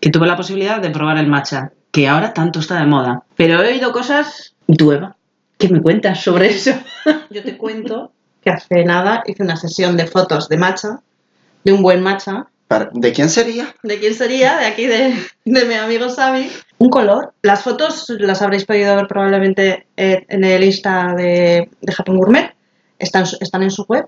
que 0.00 0.10
tuve 0.10 0.26
la 0.26 0.36
posibilidad 0.36 0.80
de 0.80 0.90
probar 0.90 1.18
el 1.18 1.28
matcha, 1.28 1.72
que 1.90 2.08
ahora 2.08 2.32
tanto 2.32 2.58
está 2.60 2.78
de 2.80 2.86
moda. 2.86 3.22
Pero 3.36 3.62
he 3.62 3.72
oído 3.72 3.92
cosas... 3.92 4.54
¿Y 4.66 4.76
tú, 4.76 4.92
Eva? 4.92 5.16
¿Qué 5.58 5.68
me 5.68 5.80
cuentas 5.80 6.20
sobre 6.20 6.50
eso? 6.50 6.72
Yo 7.30 7.42
te 7.42 7.56
cuento 7.56 8.12
que 8.42 8.50
hace 8.50 8.84
nada 8.84 9.22
hice 9.26 9.44
una 9.44 9.56
sesión 9.56 9.96
de 9.96 10.06
fotos 10.06 10.48
de 10.48 10.56
matcha, 10.56 11.00
de 11.62 11.72
un 11.72 11.82
buen 11.82 12.02
matcha. 12.02 12.46
¿De 12.92 13.12
quién 13.12 13.28
sería? 13.28 13.74
¿De 13.82 14.00
quién 14.00 14.14
sería? 14.14 14.56
De 14.56 14.66
aquí, 14.66 14.86
de, 14.86 15.14
de 15.44 15.64
mi 15.66 15.74
amigo 15.74 16.08
Xavi. 16.08 16.50
Un 16.78 16.88
color. 16.88 17.34
Las 17.42 17.62
fotos 17.62 18.06
las 18.18 18.40
habréis 18.40 18.64
podido 18.64 18.96
ver 18.96 19.06
probablemente 19.06 19.86
eh, 19.96 20.24
en 20.28 20.42
el 20.42 20.64
Insta 20.64 21.14
de, 21.14 21.70
de 21.80 21.92
Japón 21.92 22.16
Gourmet. 22.16 22.54
Están, 22.98 23.24
están 23.40 23.62
en 23.62 23.70
su 23.70 23.84
web. 23.84 24.06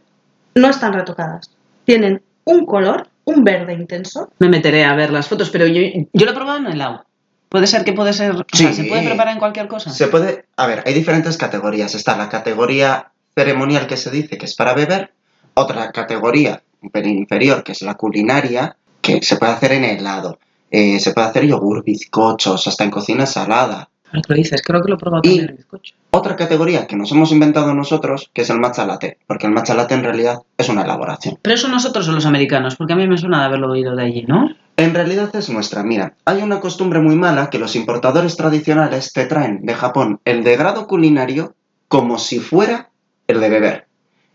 No 0.55 0.71
están 0.71 0.95
retocadas. 0.95 1.54
Tienen 1.85 2.23
un 2.45 2.67
color, 2.67 3.09
un 3.25 3.45
verde 3.45 3.75
intenso. 3.75 4.31
Me 4.39 4.49
meteré 4.49 4.85
a 4.85 4.95
ver 4.95 5.11
las 5.11 5.29
fotos, 5.29 5.51
pero 5.51 5.67
yo, 5.67 5.81
yo 6.13 6.25
lo 6.27 6.33
he 6.33 6.35
probado 6.35 6.59
en 6.59 6.67
helado. 6.67 7.05
Puede 7.49 7.67
ser 7.67 7.85
que 7.85 7.93
puede 7.93 8.13
ser... 8.13 8.33
O 8.33 8.45
sea, 8.53 8.73
Sí. 8.73 8.83
¿se 8.83 8.85
puede 8.89 9.05
preparar 9.05 9.33
en 9.35 9.39
cualquier 9.39 9.69
cosa? 9.69 9.91
Se 9.91 10.09
puede. 10.09 10.47
A 10.57 10.67
ver, 10.67 10.83
hay 10.87 10.93
diferentes 10.95 11.37
categorías. 11.37 11.95
Está 11.95 12.17
la 12.17 12.29
categoría 12.29 13.13
ceremonial 13.37 13.87
que 13.87 13.97
se 13.97 14.11
dice 14.11 14.37
que 14.39 14.47
es 14.47 14.55
para 14.55 14.75
beber, 14.75 15.13
otra 15.55 15.91
categoría 15.93 16.63
un 16.83 16.91
pelín 16.91 17.17
inferior 17.19 17.63
que 17.65 17.73
es 17.73 17.81
la 17.83 17.95
culinaria, 17.95 18.77
que 19.01 19.23
se 19.23 19.37
puede 19.37 19.53
hacer 19.53 19.73
en 19.73 19.85
helado. 19.85 20.39
Eh, 20.71 20.99
se 21.01 21.13
puede 21.13 21.29
hacer 21.29 21.47
yogur, 21.47 21.83
bizcochos, 21.83 22.67
hasta 22.67 22.85
en 22.85 22.91
cocina 22.91 23.25
salada. 23.25 23.89
Lo 24.29 24.35
dices, 24.37 24.61
creo 24.63 24.83
que 24.83 24.89
lo 24.91 24.97
he 24.97 24.99
probado 24.99 25.23
Y- 25.25 25.29
también 25.29 25.45
en 25.45 25.51
el 25.51 25.57
bizcocho. 25.57 25.95
Otra 26.17 26.37
categoría 26.37 26.87
que 26.87 26.95
nos 26.95 27.11
hemos 27.11 27.33
inventado 27.33 27.75
nosotros, 27.75 28.31
que 28.33 28.43
es 28.43 28.51
el 28.51 28.61
matcha 28.61 28.87
latte, 28.87 29.19
porque 29.27 29.49
el 29.49 29.53
matcha 29.53 29.75
latte 29.75 29.95
en 29.95 30.05
realidad 30.05 30.43
es 30.57 30.69
una 30.69 30.83
elaboración. 30.83 31.41
Pero 31.43 31.57
eso 31.57 31.67
nosotros 31.67 32.07
o 32.07 32.13
los 32.13 32.25
americanos, 32.25 32.77
porque 32.77 32.93
a 32.93 32.97
mí 32.97 33.09
me 33.09 33.19
suena 33.19 33.41
de 33.41 33.47
haberlo 33.47 33.73
oído 33.73 33.97
de 33.97 34.05
allí, 34.05 34.23
¿no? 34.23 34.49
En 34.77 34.95
realidad 34.95 35.35
es 35.35 35.51
nuestra. 35.51 35.83
Mira, 35.83 36.15
hay 36.25 36.41
una 36.41 36.61
costumbre 36.61 37.01
muy 37.01 37.17
mala 37.17 37.51
que 37.51 37.59
los 37.59 37.75
importadores 37.75 38.37
tradicionales 38.37 39.13
te 39.13 39.27
traen 39.27 39.67
de 39.67 39.75
Japón 39.75 40.21
el 40.25 40.45
de 40.45 40.57
grado 40.57 40.87
culinario 40.87 41.57
como 41.89 42.21
si 42.21 42.39
fuera 42.39 42.91
el 43.27 43.41
de 43.41 43.49
beber 43.49 43.89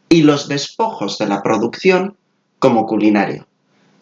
y 0.10 0.24
los 0.24 0.50
despojos 0.50 1.18
de 1.18 1.28
la 1.28 1.42
producción 1.42 2.18
como 2.60 2.88
culinario. 2.88 3.48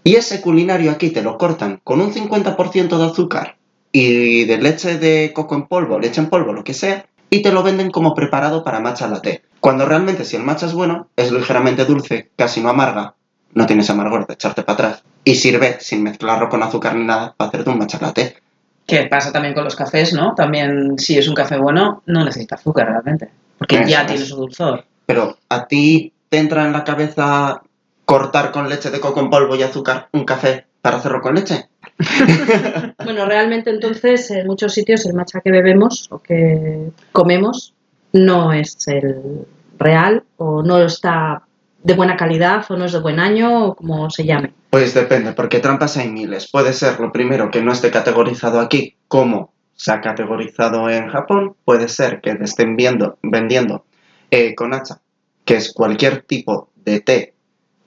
Y 0.04 0.16
ese 0.16 0.42
culinario 0.42 0.90
aquí 0.90 1.12
te 1.12 1.22
lo 1.22 1.38
cortan 1.38 1.80
con 1.84 2.02
un 2.02 2.12
50% 2.12 2.98
de 2.98 3.06
azúcar 3.06 3.58
y 3.92 4.46
de 4.46 4.58
leche 4.58 4.98
de 4.98 5.32
coco 5.32 5.54
en 5.54 5.68
polvo, 5.68 6.00
leche 6.00 6.22
en 6.22 6.30
polvo, 6.32 6.54
lo 6.54 6.64
que 6.64 6.74
sea, 6.74 7.06
y 7.30 7.42
te 7.42 7.52
lo 7.52 7.64
venden 7.64 7.92
como 7.92 8.14
preparado 8.14 8.64
para 8.64 8.80
matcha 8.80 9.08
latte. 9.08 9.44
Cuando 9.60 9.86
realmente 9.86 10.24
si 10.26 10.36
el 10.36 10.44
matcha 10.44 10.66
es 10.68 10.74
bueno, 10.74 11.08
es 11.16 11.32
ligeramente 11.32 11.86
dulce, 11.86 12.32
casi 12.36 12.62
no 12.62 12.70
amarga, 12.70 13.16
no 13.54 13.66
tienes 13.66 13.90
amargor 13.90 14.28
de 14.28 14.34
echarte 14.34 14.64
para 14.64 14.74
atrás, 14.74 15.04
y 15.24 15.36
sirve 15.36 15.78
sin 15.80 16.04
mezclarlo 16.04 16.50
con 16.50 16.64
azúcar 16.64 16.96
ni 16.96 17.06
nada 17.06 17.34
para 17.36 17.50
hacerte 17.50 17.70
un 17.70 17.80
matcha 17.80 17.98
latte. 18.00 18.38
Que 18.86 19.04
pasa 19.08 19.32
también 19.34 19.54
con 19.54 19.66
los 19.66 19.76
cafés, 19.76 20.14
¿no? 20.14 20.34
También, 20.36 20.98
si 20.98 21.18
es 21.18 21.28
un 21.28 21.36
café 21.36 21.58
bueno, 21.58 22.04
no 22.06 22.24
necesita 22.24 22.56
azúcar 22.56 22.88
realmente. 22.88 23.30
Porque 23.58 23.80
Eso 23.80 23.90
ya 23.90 24.02
es. 24.02 24.08
tiene 24.08 24.26
su 24.26 24.38
dulzor. 24.38 24.86
Pero 25.06 25.38
a 25.50 25.68
ti 25.68 26.14
te 26.30 26.38
entra 26.38 26.66
en 26.66 26.72
la 26.72 26.84
cabeza 26.86 27.62
cortar 28.06 28.52
con 28.52 28.70
leche 28.70 28.90
de 28.90 29.02
coco 29.02 29.20
en 29.20 29.30
polvo 29.30 29.56
y 29.56 29.64
azúcar 29.64 30.08
un 30.14 30.24
café 30.24 30.66
para 30.82 30.98
hacerlo 30.98 31.20
con 31.22 31.36
leche. 31.36 31.68
Bueno, 33.04 33.26
realmente 33.26 33.70
entonces 33.70 34.30
en 34.32 34.48
muchos 34.48 34.74
sitios 34.74 35.06
el 35.06 35.14
matcha 35.14 35.42
que 35.42 35.52
bebemos 35.52 36.08
o 36.12 36.20
que 36.20 36.92
comemos 37.12 37.74
no 38.14 38.52
es 38.54 38.88
el 38.88 39.46
real 39.78 40.24
o 40.38 40.62
no 40.62 40.80
está 40.80 41.44
de 41.84 41.94
buena 41.94 42.18
calidad 42.18 42.66
o 42.70 42.76
no 42.76 42.86
es 42.86 42.92
de 42.92 43.00
buen 43.00 43.20
año 43.20 43.68
o 43.68 43.76
como 43.76 44.10
se 44.10 44.26
llame. 44.26 44.54
Pues 44.70 44.94
depende, 44.94 45.34
porque 45.34 45.60
trampas 45.60 45.98
hay 45.98 46.10
miles. 46.10 46.50
Puede 46.52 46.74
ser 46.74 47.00
lo 47.00 47.12
primero 47.12 47.50
que 47.50 47.62
no 47.62 47.72
esté 47.72 47.92
categorizado 47.92 48.60
aquí 48.60 48.96
como 49.08 49.54
se 49.76 49.92
ha 49.92 50.02
categorizado 50.02 50.90
en 50.90 51.08
Japón. 51.10 51.56
Puede 51.64 51.88
ser 51.88 52.20
que 52.22 52.36
te 52.36 52.44
estén 52.44 52.76
viendo, 52.76 53.18
vendiendo 53.22 53.86
eh, 54.32 54.54
con 54.56 54.74
hacha, 54.74 55.00
que 55.46 55.56
es 55.56 55.72
cualquier 55.72 56.24
tipo 56.24 56.70
de 56.76 57.00
té. 57.00 57.34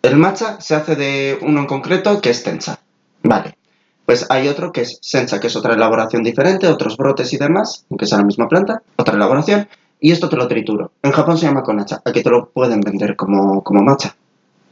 El 0.02 0.16
matcha 0.16 0.60
se 0.60 0.74
hace 0.74 0.96
de 0.96 1.38
uno 1.42 1.60
en 1.60 1.66
concreto 1.66 2.20
que 2.22 2.30
es 2.30 2.42
tensa. 2.42 2.80
Vale. 3.22 3.59
Pues 4.06 4.26
hay 4.28 4.48
otro 4.48 4.72
que 4.72 4.82
es 4.82 4.98
sencha, 5.02 5.38
que 5.38 5.46
es 5.46 5.56
otra 5.56 5.74
elaboración 5.74 6.22
diferente, 6.22 6.66
otros 6.66 6.96
brotes 6.96 7.32
y 7.32 7.38
demás, 7.38 7.84
aunque 7.90 8.06
sea 8.06 8.18
la 8.18 8.24
misma 8.24 8.48
planta, 8.48 8.82
otra 8.96 9.14
elaboración. 9.14 9.68
Y 10.00 10.12
esto 10.12 10.28
te 10.28 10.36
lo 10.36 10.48
trituro. 10.48 10.92
En 11.02 11.12
Japón 11.12 11.38
se 11.38 11.46
llama 11.46 11.62
konacha. 11.62 12.00
Aquí 12.04 12.22
te 12.22 12.30
lo 12.30 12.48
pueden 12.48 12.80
vender 12.80 13.16
como, 13.16 13.62
como 13.62 13.82
matcha. 13.82 14.16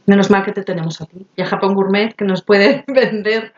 Menos 0.07 0.31
mal 0.31 0.43
que 0.43 0.51
te 0.51 0.63
tenemos 0.63 0.99
a 1.01 1.05
ti. 1.05 1.27
Y 1.35 1.41
a 1.43 1.45
Japón 1.45 1.75
Gourmet 1.75 2.15
que 2.15 2.25
nos 2.25 2.41
puede 2.41 2.83
vender 2.87 3.53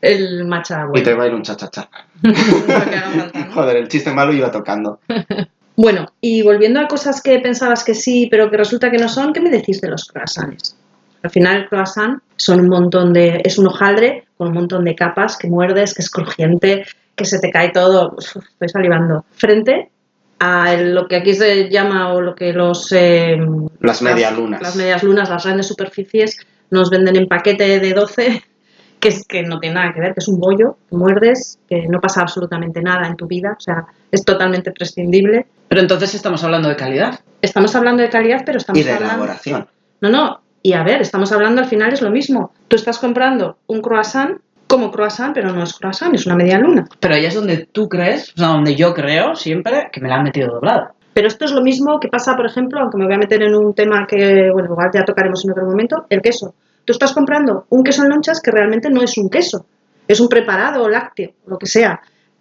el 0.00 0.44
matcha 0.46 0.86
Y 0.94 1.02
te 1.02 1.12
va 1.12 1.24
a 1.24 1.26
ir 1.26 1.34
un 1.34 1.42
cha-cha-cha. 1.42 1.90
Joder, 3.54 3.76
el 3.76 3.88
chiste 3.88 4.12
malo 4.12 4.32
iba 4.32 4.50
tocando. 4.50 5.00
Bueno, 5.80 6.06
y 6.20 6.42
volviendo 6.42 6.80
a 6.80 6.88
cosas 6.88 7.22
que 7.22 7.38
pensabas 7.38 7.84
que 7.84 7.94
sí, 7.94 8.26
pero 8.28 8.50
que 8.50 8.56
resulta 8.56 8.90
que 8.90 8.98
no 8.98 9.08
son, 9.08 9.32
¿qué 9.32 9.40
me 9.40 9.48
decís 9.48 9.80
de 9.80 9.88
los 9.88 10.06
croissants? 10.06 10.76
Al 11.22 11.30
final 11.30 11.56
el 11.62 11.68
croissant 11.68 12.20
son 12.36 12.60
un 12.60 12.68
montón 12.68 13.12
de, 13.12 13.40
es 13.44 13.58
un 13.58 13.66
hojaldre 13.66 14.24
con 14.36 14.48
un 14.48 14.54
montón 14.54 14.84
de 14.84 14.94
capas 14.94 15.36
que 15.36 15.48
muerdes, 15.48 15.94
que 15.94 16.02
es 16.02 16.10
crujiente, 16.10 16.84
que 17.16 17.24
se 17.24 17.40
te 17.40 17.50
cae 17.50 17.70
todo, 17.70 18.14
Uf, 18.16 18.36
estoy 18.36 18.68
salivando. 18.68 19.24
Frente 19.32 19.90
a 20.38 20.74
lo 20.76 21.08
que 21.08 21.16
aquí 21.16 21.34
se 21.34 21.68
llama 21.68 22.12
o 22.12 22.20
lo 22.20 22.34
que 22.36 22.52
los 22.52 22.92
eh, 22.92 23.36
Las 23.80 24.02
medias 24.02 24.36
lunas. 24.36 24.62
las 24.62 24.76
medias 24.76 25.02
lunas, 25.02 25.28
las 25.28 25.44
grandes 25.44 25.66
superficies, 25.66 26.38
nos 26.70 26.90
venden 26.90 27.16
en 27.16 27.26
paquete 27.26 27.80
de 27.80 27.92
12, 27.92 28.44
que 29.00 29.08
es 29.08 29.26
que 29.26 29.42
no 29.42 29.58
tiene 29.58 29.74
nada 29.74 29.92
que 29.92 30.00
ver, 30.00 30.14
que 30.14 30.20
es 30.20 30.28
un 30.28 30.38
bollo, 30.38 30.76
que 30.88 30.96
muerdes, 30.96 31.58
que 31.68 31.88
no 31.88 32.00
pasa 32.00 32.20
absolutamente 32.20 32.80
nada 32.82 33.08
en 33.08 33.16
tu 33.16 33.26
vida, 33.26 33.56
o 33.58 33.60
sea, 33.60 33.86
es 34.12 34.24
totalmente 34.24 34.70
prescindible. 34.70 35.46
Pero 35.66 35.80
entonces 35.80 36.14
estamos 36.14 36.44
hablando 36.44 36.68
de 36.68 36.76
calidad. 36.76 37.18
Estamos 37.42 37.74
hablando 37.74 38.02
de 38.02 38.08
calidad, 38.08 38.42
pero 38.46 38.58
estamos 38.58 38.80
Y 38.80 38.84
de 38.84 38.92
hablando... 38.92 39.14
elaboración. 39.16 39.66
No, 40.00 40.08
no, 40.10 40.40
y 40.62 40.72
a 40.72 40.82
ver, 40.82 41.00
estamos 41.00 41.32
hablando 41.32 41.60
al 41.60 41.68
final 41.68 41.92
es 41.92 42.02
lo 42.02 42.10
mismo. 42.10 42.52
Tú 42.68 42.76
estás 42.76 42.98
comprando 42.98 43.58
un 43.66 43.80
croissant 43.80 44.40
como 44.66 44.90
croissant, 44.90 45.34
pero 45.34 45.52
no 45.52 45.62
es 45.62 45.74
croissant, 45.74 46.14
es 46.14 46.26
una 46.26 46.36
media 46.36 46.58
luna. 46.58 46.86
Pero 47.00 47.14
ahí 47.14 47.24
es 47.24 47.34
donde 47.34 47.66
tú 47.72 47.88
crees, 47.88 48.32
o 48.34 48.38
sea, 48.38 48.48
donde 48.48 48.76
yo 48.76 48.92
creo 48.92 49.34
siempre 49.34 49.88
que 49.90 50.00
me 50.00 50.08
la 50.08 50.16
han 50.16 50.24
metido 50.24 50.52
doblada. 50.52 50.92
Pero 51.14 51.26
esto 51.26 51.46
es 51.46 51.52
lo 51.52 51.62
mismo 51.62 51.98
que 51.98 52.08
pasa, 52.08 52.36
por 52.36 52.46
ejemplo, 52.46 52.80
aunque 52.80 52.98
me 52.98 53.06
voy 53.06 53.14
a 53.14 53.18
meter 53.18 53.42
en 53.42 53.54
un 53.54 53.74
tema 53.74 54.06
que, 54.06 54.50
bueno, 54.52 54.68
igual 54.70 54.90
ya 54.92 55.04
tocaremos 55.04 55.44
en 55.44 55.50
otro 55.52 55.64
momento, 55.64 56.04
el 56.10 56.20
queso. 56.20 56.54
tú 56.84 56.92
estás 56.92 57.12
comprando 57.12 57.64
un 57.70 57.82
queso 57.82 58.04
en 58.04 58.10
lonchas 58.10 58.40
que 58.40 58.50
realmente 58.50 58.88
no 58.90 59.02
es 59.02 59.18
un 59.18 59.28
queso, 59.28 59.66
es 60.06 60.20
un 60.20 60.28
preparado 60.28 60.88
lácteo, 60.88 61.32
lo 61.46 61.58
que 61.58 61.66
sea. 61.66 62.00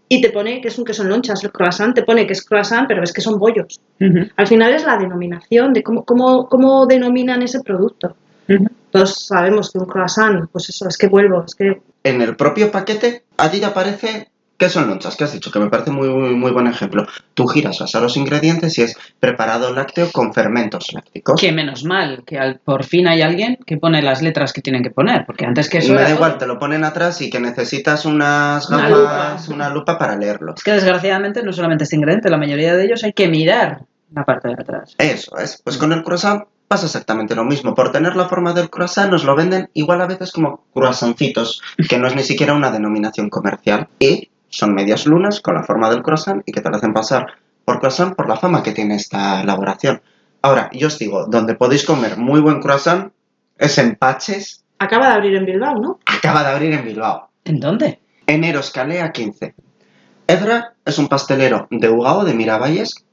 Y 0.10 0.22
te 0.22 0.30
pone 0.30 0.62
que 0.62 0.70
es 0.70 0.78
un 0.78 0.86
queso 0.86 1.04
en 1.04 1.10
lonchas, 1.10 1.44
el 1.44 1.52
croissant 1.52 1.94
te 1.94 2.04
pone 2.04 2.26
que 2.26 2.34
es 2.34 2.46
croissant, 2.46 2.88
pero 2.88 3.04
es 3.04 3.12
que 3.12 3.22
son 3.22 3.38
bollos. 3.38 3.82
Al 4.36 4.48
final 4.48 4.74
es 4.74 4.86
la 4.86 4.98
denominación 4.98 5.74
de 5.74 5.84
cómo, 5.84 6.06
cómo, 6.06 6.48
cómo 6.48 6.86
denominan 6.86 7.42
ese 7.42 7.62
producto. 7.62 8.16
Todos 8.92 9.26
sabemos 9.26 9.72
que 9.72 9.80
un 9.80 9.86
croissant, 9.86 10.50
pues 10.52 10.70
eso, 10.70 10.88
es 10.88 10.98
que 10.98 11.08
vuelvo, 11.08 11.44
es 11.46 11.56
que 11.56 11.82
En 12.04 12.22
el 12.22 12.38
propio 12.38 12.72
paquete, 12.72 13.24
allí 13.36 13.62
aparece 13.64 14.30
queso 14.58 14.80
en 14.82 14.88
lonchas, 14.88 15.16
que 15.16 15.24
has 15.24 15.34
dicho, 15.34 15.52
que 15.52 15.60
me 15.60 15.70
parece 15.70 15.92
muy, 15.92 16.10
muy, 16.10 16.36
muy 16.36 16.52
buen 16.52 16.68
ejemplo. 16.68 17.06
Tú 17.36 17.46
giras 17.48 17.80
vas 17.80 17.94
a 17.96 18.00
los 18.00 18.18
ingredientes 18.18 18.78
y 18.78 18.82
es 18.84 18.98
preparado 19.20 19.74
lácteo 19.74 20.12
con 20.12 20.34
fermentos 20.34 20.92
lácticos. 20.94 21.40
Que 21.40 21.52
menos 21.52 21.84
mal, 21.84 22.24
que 22.26 22.40
al- 22.40 22.60
por 22.60 22.84
fin 22.84 23.08
hay 23.08 23.22
alguien 23.22 23.58
que 23.66 23.78
pone 23.78 24.02
las 24.02 24.22
letras 24.22 24.54
que 24.54 24.62
tienen 24.62 24.82
que 24.84 24.90
poner, 24.90 25.26
porque 25.26 25.46
antes 25.46 25.70
que 25.70 25.78
eso 25.78 25.94
me 25.94 26.02
da 26.02 26.10
igual, 26.10 26.32
todo. 26.32 26.40
te 26.40 26.48
lo 26.48 26.60
ponen 26.60 26.84
atrás 26.84 27.22
y 27.22 27.30
que 27.30 27.40
necesitas 27.40 28.06
unas 28.06 28.70
Una 28.70 28.90
gafas, 28.90 29.44
lupa. 29.48 29.56
una 29.56 29.70
lupa 29.70 29.98
para 30.00 30.16
leerlo. 30.16 30.54
Es 30.58 30.64
que 30.64 30.72
desgraciadamente 30.72 31.44
no 31.44 31.54
solamente 31.54 31.84
este 31.84 31.96
ingrediente, 31.96 32.30
la 32.30 32.38
mayoría 32.38 32.76
de 32.76 32.86
ellos 32.86 33.04
hay 33.04 33.14
que 33.14 33.28
mirar 33.28 33.82
la 34.14 34.24
parte 34.26 34.48
de 34.48 34.56
atrás. 34.56 34.96
Eso 34.98 35.38
es. 35.38 35.62
Pues 35.64 35.78
con 35.78 35.92
el 35.94 36.02
croissant 36.04 36.46
pasa 36.68 36.86
exactamente 36.88 37.36
lo 37.36 37.44
mismo. 37.44 37.76
Por 37.76 37.92
tener 37.92 38.16
la 38.16 38.28
forma 38.28 38.54
del 38.54 38.70
croissant 38.70 39.12
nos 39.12 39.24
lo 39.24 39.36
venden 39.36 39.70
igual 39.74 40.02
a 40.02 40.08
veces 40.08 40.32
como 40.32 40.64
croissantitos, 40.74 41.62
que 41.88 41.98
no 42.00 42.08
es 42.08 42.16
ni 42.16 42.24
siquiera 42.24 42.54
una 42.54 42.72
denominación 42.72 43.30
comercial. 43.30 43.88
Y 44.00 44.30
son 44.50 44.74
medias 44.74 45.06
lunas 45.06 45.42
con 45.42 45.56
la 45.56 45.64
forma 45.64 45.90
del 45.90 46.04
croissant 46.04 46.42
y 46.46 46.52
que 46.52 46.62
te 46.62 46.70
lo 46.70 46.78
hacen 46.78 46.94
pasar 46.94 47.28
por 47.66 47.80
croissant 47.80 48.16
por 48.16 48.28
la 48.28 48.38
fama 48.38 48.64
que 48.64 48.72
tiene 48.72 48.96
esta 48.96 49.42
elaboración. 49.42 50.02
Ahora, 50.42 50.70
yo 50.72 50.88
os 50.88 51.00
digo, 51.00 51.26
donde 51.26 51.56
podéis 51.56 51.86
comer 51.86 52.18
muy 52.18 52.40
buen 52.40 52.62
croissant 52.62 53.12
es 53.58 53.78
en 53.78 53.96
Paches, 53.96 54.64
acaba 54.80 55.08
de 55.08 55.14
abrir 55.14 55.36
en 55.36 55.46
Bilbao, 55.46 55.76
¿no? 55.76 56.00
acaba 56.06 56.44
de 56.44 56.50
abrir 56.50 56.74
en 56.74 56.86
Bilbao. 56.86 57.30
¿En 57.44 57.60
dónde? 57.60 58.00
Enero 58.26 58.60
Escalea 58.60 59.12
15. 59.12 59.56
Edra 60.28 60.74
es 60.86 60.98
un 60.98 61.08
pastelero 61.08 61.68
de 61.72 61.90
Ugao 61.90 62.26
de 62.26 62.34
Miravalles 62.34 63.06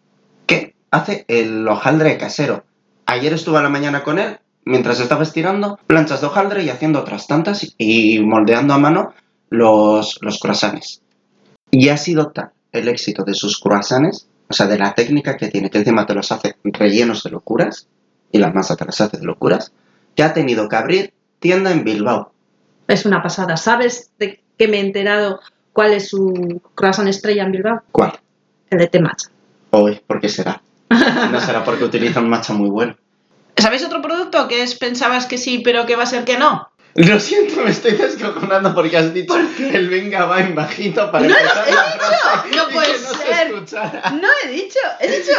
que 0.47 0.75
hace 0.91 1.25
el 1.29 1.67
hojaldre 1.69 2.19
casero. 2.19 2.65
Ayer 3.07 3.33
estuve 3.33 3.59
a 3.59 3.63
la 3.63 3.69
mañana 3.69 4.03
con 4.03 4.19
él, 4.19 4.41
mientras 4.65 4.99
estaba 4.99 5.23
estirando 5.23 5.79
planchas 5.87 6.21
de 6.21 6.27
hojaldre 6.27 6.65
y 6.65 6.71
haciendo 6.71 7.01
otras 7.01 7.27
tantas 7.27 7.75
y 7.79 8.19
moldeando 8.21 8.75
a 8.75 8.79
mano 8.79 9.15
los, 9.51 10.19
los 10.23 10.41
croissants. 10.41 11.04
Y 11.77 11.89
ha 11.89 11.97
sido 11.97 12.29
tal 12.29 12.53
el 12.71 12.87
éxito 12.87 13.25
de 13.25 13.35
sus 13.35 13.59
croissants, 13.59 14.29
o 14.49 14.53
sea, 14.53 14.69
de 14.69 14.79
la 14.79 14.95
técnica 14.95 15.37
que 15.37 15.49
tiene, 15.49 15.71
que 15.71 15.79
encima 15.79 16.07
te 16.07 16.15
los 16.15 16.31
hace 16.31 16.55
rellenos 16.63 17.25
de 17.25 17.31
locuras, 17.31 17.89
y 18.31 18.39
la 18.39 18.53
masa 18.53 18.77
te 18.77 18.85
las 18.85 19.01
hace 19.01 19.19
de 19.19 19.25
locuras, 19.25 19.73
que 20.15 20.23
ha 20.23 20.33
tenido 20.33 20.69
que 20.69 20.77
abrir 20.77 21.15
tienda 21.41 21.73
en 21.73 21.83
Bilbao. 21.83 22.33
Es 22.87 23.05
una 23.07 23.25
pasada. 23.25 23.57
¿Sabes 23.57 24.13
de 24.21 24.41
qué 24.57 24.69
me 24.69 24.77
he 24.77 24.81
enterado 24.83 25.41
cuál 25.73 25.95
es 25.95 26.11
su 26.11 26.63
croissant 26.77 27.09
estrella 27.09 27.43
en 27.43 27.51
Bilbao? 27.51 27.83
¿Cuál? 27.91 28.21
El 28.71 28.79
de 28.79 28.87
Temacha. 28.87 29.31
Hoy, 29.71 30.01
¿por 30.07 30.21
qué 30.21 30.29
será? 30.29 30.63
No 31.33 31.41
será 31.41 31.65
porque 31.65 31.83
utiliza 31.83 32.21
un 32.21 32.29
matcha 32.29 32.53
muy 32.53 32.71
bueno. 32.71 32.95
¿Sabéis 33.57 33.85
otro 33.85 34.01
producto 34.01 34.47
que 34.47 34.63
es 34.63 34.77
pensabas 34.77 35.27
que 35.27 35.39
sí, 35.39 35.61
pero 35.65 35.87
que 35.87 35.97
va 35.97 36.05
a 36.05 36.07
ser 36.07 36.25
que 36.25 36.39
no? 36.39 36.69
Lo 36.95 37.19
siento, 37.19 37.61
me 37.63 37.71
estoy 37.71 37.93
descojonando 37.93 38.73
porque 38.73 38.97
has 38.97 39.13
dicho 39.13 39.35
que 39.57 39.77
el 39.77 39.89
venga 39.89 40.27
va 40.27 40.41
en 40.41 40.55
bajito 40.55 41.11
para 41.11 41.27
No, 41.27 41.35
no, 41.35 41.41
empezar 41.41 41.69
he 41.69 41.73
la 41.73 42.45
dicho, 42.45 42.57
no 42.57 42.69
puede 42.69 42.87
que 42.87 42.99
no 43.01 43.09
se 43.09 43.25
ser. 43.25 44.13
No 44.13 44.29
he 44.45 44.49
dicho, 44.49 44.79
he 45.01 45.19
dicho. 45.19 45.33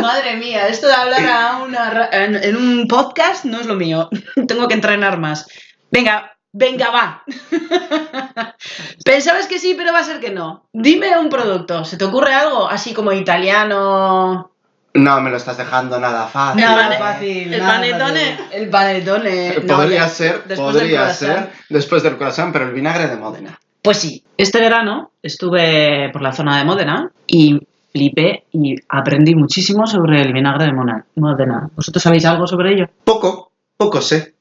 Madre 0.00 0.36
mía, 0.36 0.66
esto 0.66 0.88
de 0.88 0.94
hablar 0.94 1.26
a 1.26 1.58
una 1.62 2.08
en 2.10 2.56
un 2.56 2.88
podcast 2.88 3.44
no 3.44 3.60
es 3.60 3.66
lo 3.66 3.76
mío. 3.76 4.08
Tengo 4.48 4.66
que 4.66 4.74
entrenar 4.74 5.20
más. 5.20 5.46
Venga, 5.92 6.36
venga, 6.52 6.90
va. 6.90 7.24
Pensabas 9.04 9.46
que 9.46 9.60
sí, 9.60 9.74
pero 9.76 9.92
va 9.92 10.00
a 10.00 10.04
ser 10.04 10.18
que 10.18 10.30
no. 10.30 10.68
Dime 10.72 11.16
un 11.18 11.28
producto. 11.28 11.84
¿Se 11.84 11.98
te 11.98 12.04
ocurre 12.04 12.34
algo 12.34 12.68
así 12.68 12.94
como 12.94 13.12
italiano? 13.12 14.50
No, 14.94 15.20
me 15.20 15.30
lo 15.30 15.36
estás 15.36 15.56
dejando 15.56 16.00
nada 16.00 16.26
fácil. 16.26 16.62
Nada 16.62 16.98
fácil. 16.98 17.54
el 17.54 17.60
nada 17.60 17.74
panetone. 17.74 18.36
fácil. 18.36 18.62
El 18.62 18.68
panetone. 18.70 19.54
Podría 19.66 20.08
ser, 20.08 20.44
después 20.44 20.74
del 20.74 20.82
podría 20.82 21.14
ser 21.14 21.50
después 21.68 22.02
del 22.02 22.16
croissant, 22.16 22.52
pero 22.52 22.66
el 22.66 22.72
vinagre 22.72 23.06
de 23.06 23.16
Módena. 23.16 23.58
Pues 23.82 23.98
sí, 23.98 24.24
este 24.36 24.60
verano 24.60 25.12
estuve 25.22 26.10
por 26.12 26.22
la 26.22 26.32
zona 26.32 26.58
de 26.58 26.64
Módena 26.64 27.10
y 27.26 27.58
flipé 27.92 28.44
y 28.52 28.76
aprendí 28.88 29.34
muchísimo 29.34 29.86
sobre 29.86 30.20
el 30.22 30.32
vinagre 30.32 30.66
de 30.66 30.72
Módena. 30.72 31.68
¿Vosotros 31.74 32.02
sabéis 32.02 32.24
algo 32.26 32.46
sobre 32.46 32.72
ello? 32.74 32.86
Poco, 33.04 33.52
poco 33.76 34.00
sé. 34.00 34.34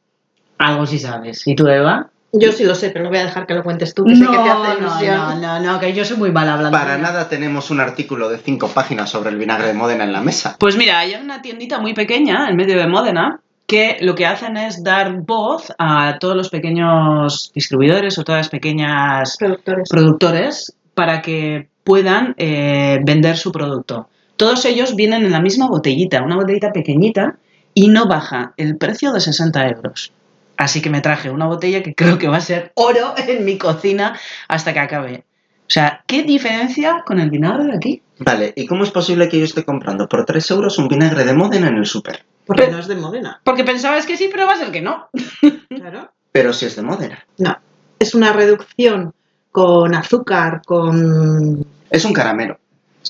Algo 0.57 0.85
sí 0.85 0.99
sabes. 0.99 1.47
¿Y 1.47 1.55
tú, 1.55 1.67
Eva? 1.67 2.09
Yo 2.31 2.51
sí 2.51 2.63
lo 2.63 2.75
sé, 2.75 2.91
pero 2.91 3.05
lo 3.05 3.09
voy 3.09 3.19
a 3.19 3.25
dejar 3.25 3.47
que 3.47 3.55
lo 3.55 3.63
cuentes 3.63 3.95
tú, 3.95 4.03
que 4.03 4.15
sé 4.15 4.23
que 4.23 4.31
te 4.31 4.49
hace 4.49 4.81
no, 4.81 5.35
no, 5.35 5.35
no, 5.35 5.59
no, 5.59 5.79
que 5.79 5.93
yo 5.93 6.05
soy 6.05 6.17
muy 6.17 6.31
mal 6.31 6.47
hablando. 6.47 6.77
Para 6.77 6.97
nada 6.97 7.27
tenemos 7.27 7.71
un 7.71 7.79
artículo 7.79 8.29
de 8.29 8.37
cinco 8.37 8.67
páginas 8.67 9.09
sobre 9.09 9.31
el 9.31 9.37
vinagre 9.37 9.67
de 9.67 9.73
Módena 9.73 10.03
en 10.03 10.13
la 10.13 10.21
mesa. 10.21 10.55
Pues 10.59 10.77
mira, 10.77 10.99
hay 10.99 11.15
una 11.15 11.41
tiendita 11.41 11.79
muy 11.79 11.93
pequeña 11.93 12.47
en 12.49 12.55
medio 12.55 12.77
de 12.77 12.87
Módena 12.87 13.39
que 13.65 13.97
lo 14.01 14.15
que 14.15 14.25
hacen 14.25 14.57
es 14.57 14.83
dar 14.83 15.21
voz 15.21 15.73
a 15.77 16.17
todos 16.19 16.35
los 16.35 16.49
pequeños 16.49 17.51
distribuidores 17.53 18.17
o 18.17 18.23
todas 18.23 18.39
las 18.39 18.49
pequeñas 18.49 19.35
Productores. 19.37 19.89
productores 19.89 20.75
para 20.93 21.21
que 21.21 21.69
puedan 21.83 22.35
eh, 22.37 22.99
vender 23.03 23.37
su 23.37 23.51
producto. 23.51 24.09
Todos 24.37 24.65
ellos 24.65 24.95
vienen 24.95 25.25
en 25.25 25.31
la 25.31 25.41
misma 25.41 25.67
botellita, 25.67 26.23
una 26.23 26.35
botellita 26.35 26.71
pequeñita 26.71 27.37
y 27.73 27.89
no 27.89 28.07
baja 28.07 28.53
el 28.57 28.77
precio 28.77 29.11
de 29.11 29.19
60 29.19 29.67
euros. 29.67 30.11
Así 30.59 30.81
que 30.81 30.89
me 30.89 30.99
traje 30.99 31.29
una 31.29 31.47
botella 31.47 31.81
que 31.81 31.95
creo 31.95 32.17
que 32.17 32.27
va 32.27 32.35
a 32.35 32.41
ser 32.41 32.73
oro 32.75 33.13
en 33.17 33.45
mi 33.45 33.57
cocina 33.57 34.19
hasta 34.49 34.73
que 34.73 34.79
acabe. 34.79 35.23
O 35.61 35.71
sea, 35.71 36.03
¿qué 36.05 36.23
diferencia 36.23 37.01
con 37.05 37.17
el 37.21 37.29
vinagre 37.29 37.63
de 37.63 37.77
aquí? 37.77 38.01
Vale, 38.17 38.51
¿y 38.57 38.65
cómo 38.67 38.83
es 38.83 38.91
posible 38.91 39.29
que 39.29 39.39
yo 39.39 39.45
esté 39.45 39.63
comprando 39.63 40.09
por 40.09 40.25
3 40.25 40.51
euros 40.51 40.77
un 40.77 40.89
vinagre 40.89 41.23
de 41.23 41.33
Módena 41.33 41.69
en 41.69 41.77
el 41.77 41.85
súper? 41.85 42.25
Porque 42.45 42.67
no 42.67 42.77
es 42.77 42.87
de 42.87 42.95
Modena. 42.97 43.39
Porque 43.45 43.63
pensabas 43.63 44.05
que 44.05 44.17
sí, 44.17 44.27
pero 44.29 44.47
va 44.47 44.53
a 44.53 44.57
ser 44.57 44.71
que 44.71 44.81
no. 44.81 45.07
Claro. 45.69 46.11
Pero 46.33 46.51
si 46.51 46.65
es 46.65 46.75
de 46.75 46.81
Módena. 46.81 47.25
No. 47.37 47.57
Es 47.97 48.13
una 48.13 48.33
reducción 48.33 49.13
con 49.51 49.95
azúcar, 49.95 50.61
con. 50.65 51.65
Es 51.89 52.03
un 52.03 52.11
caramelo. 52.11 52.59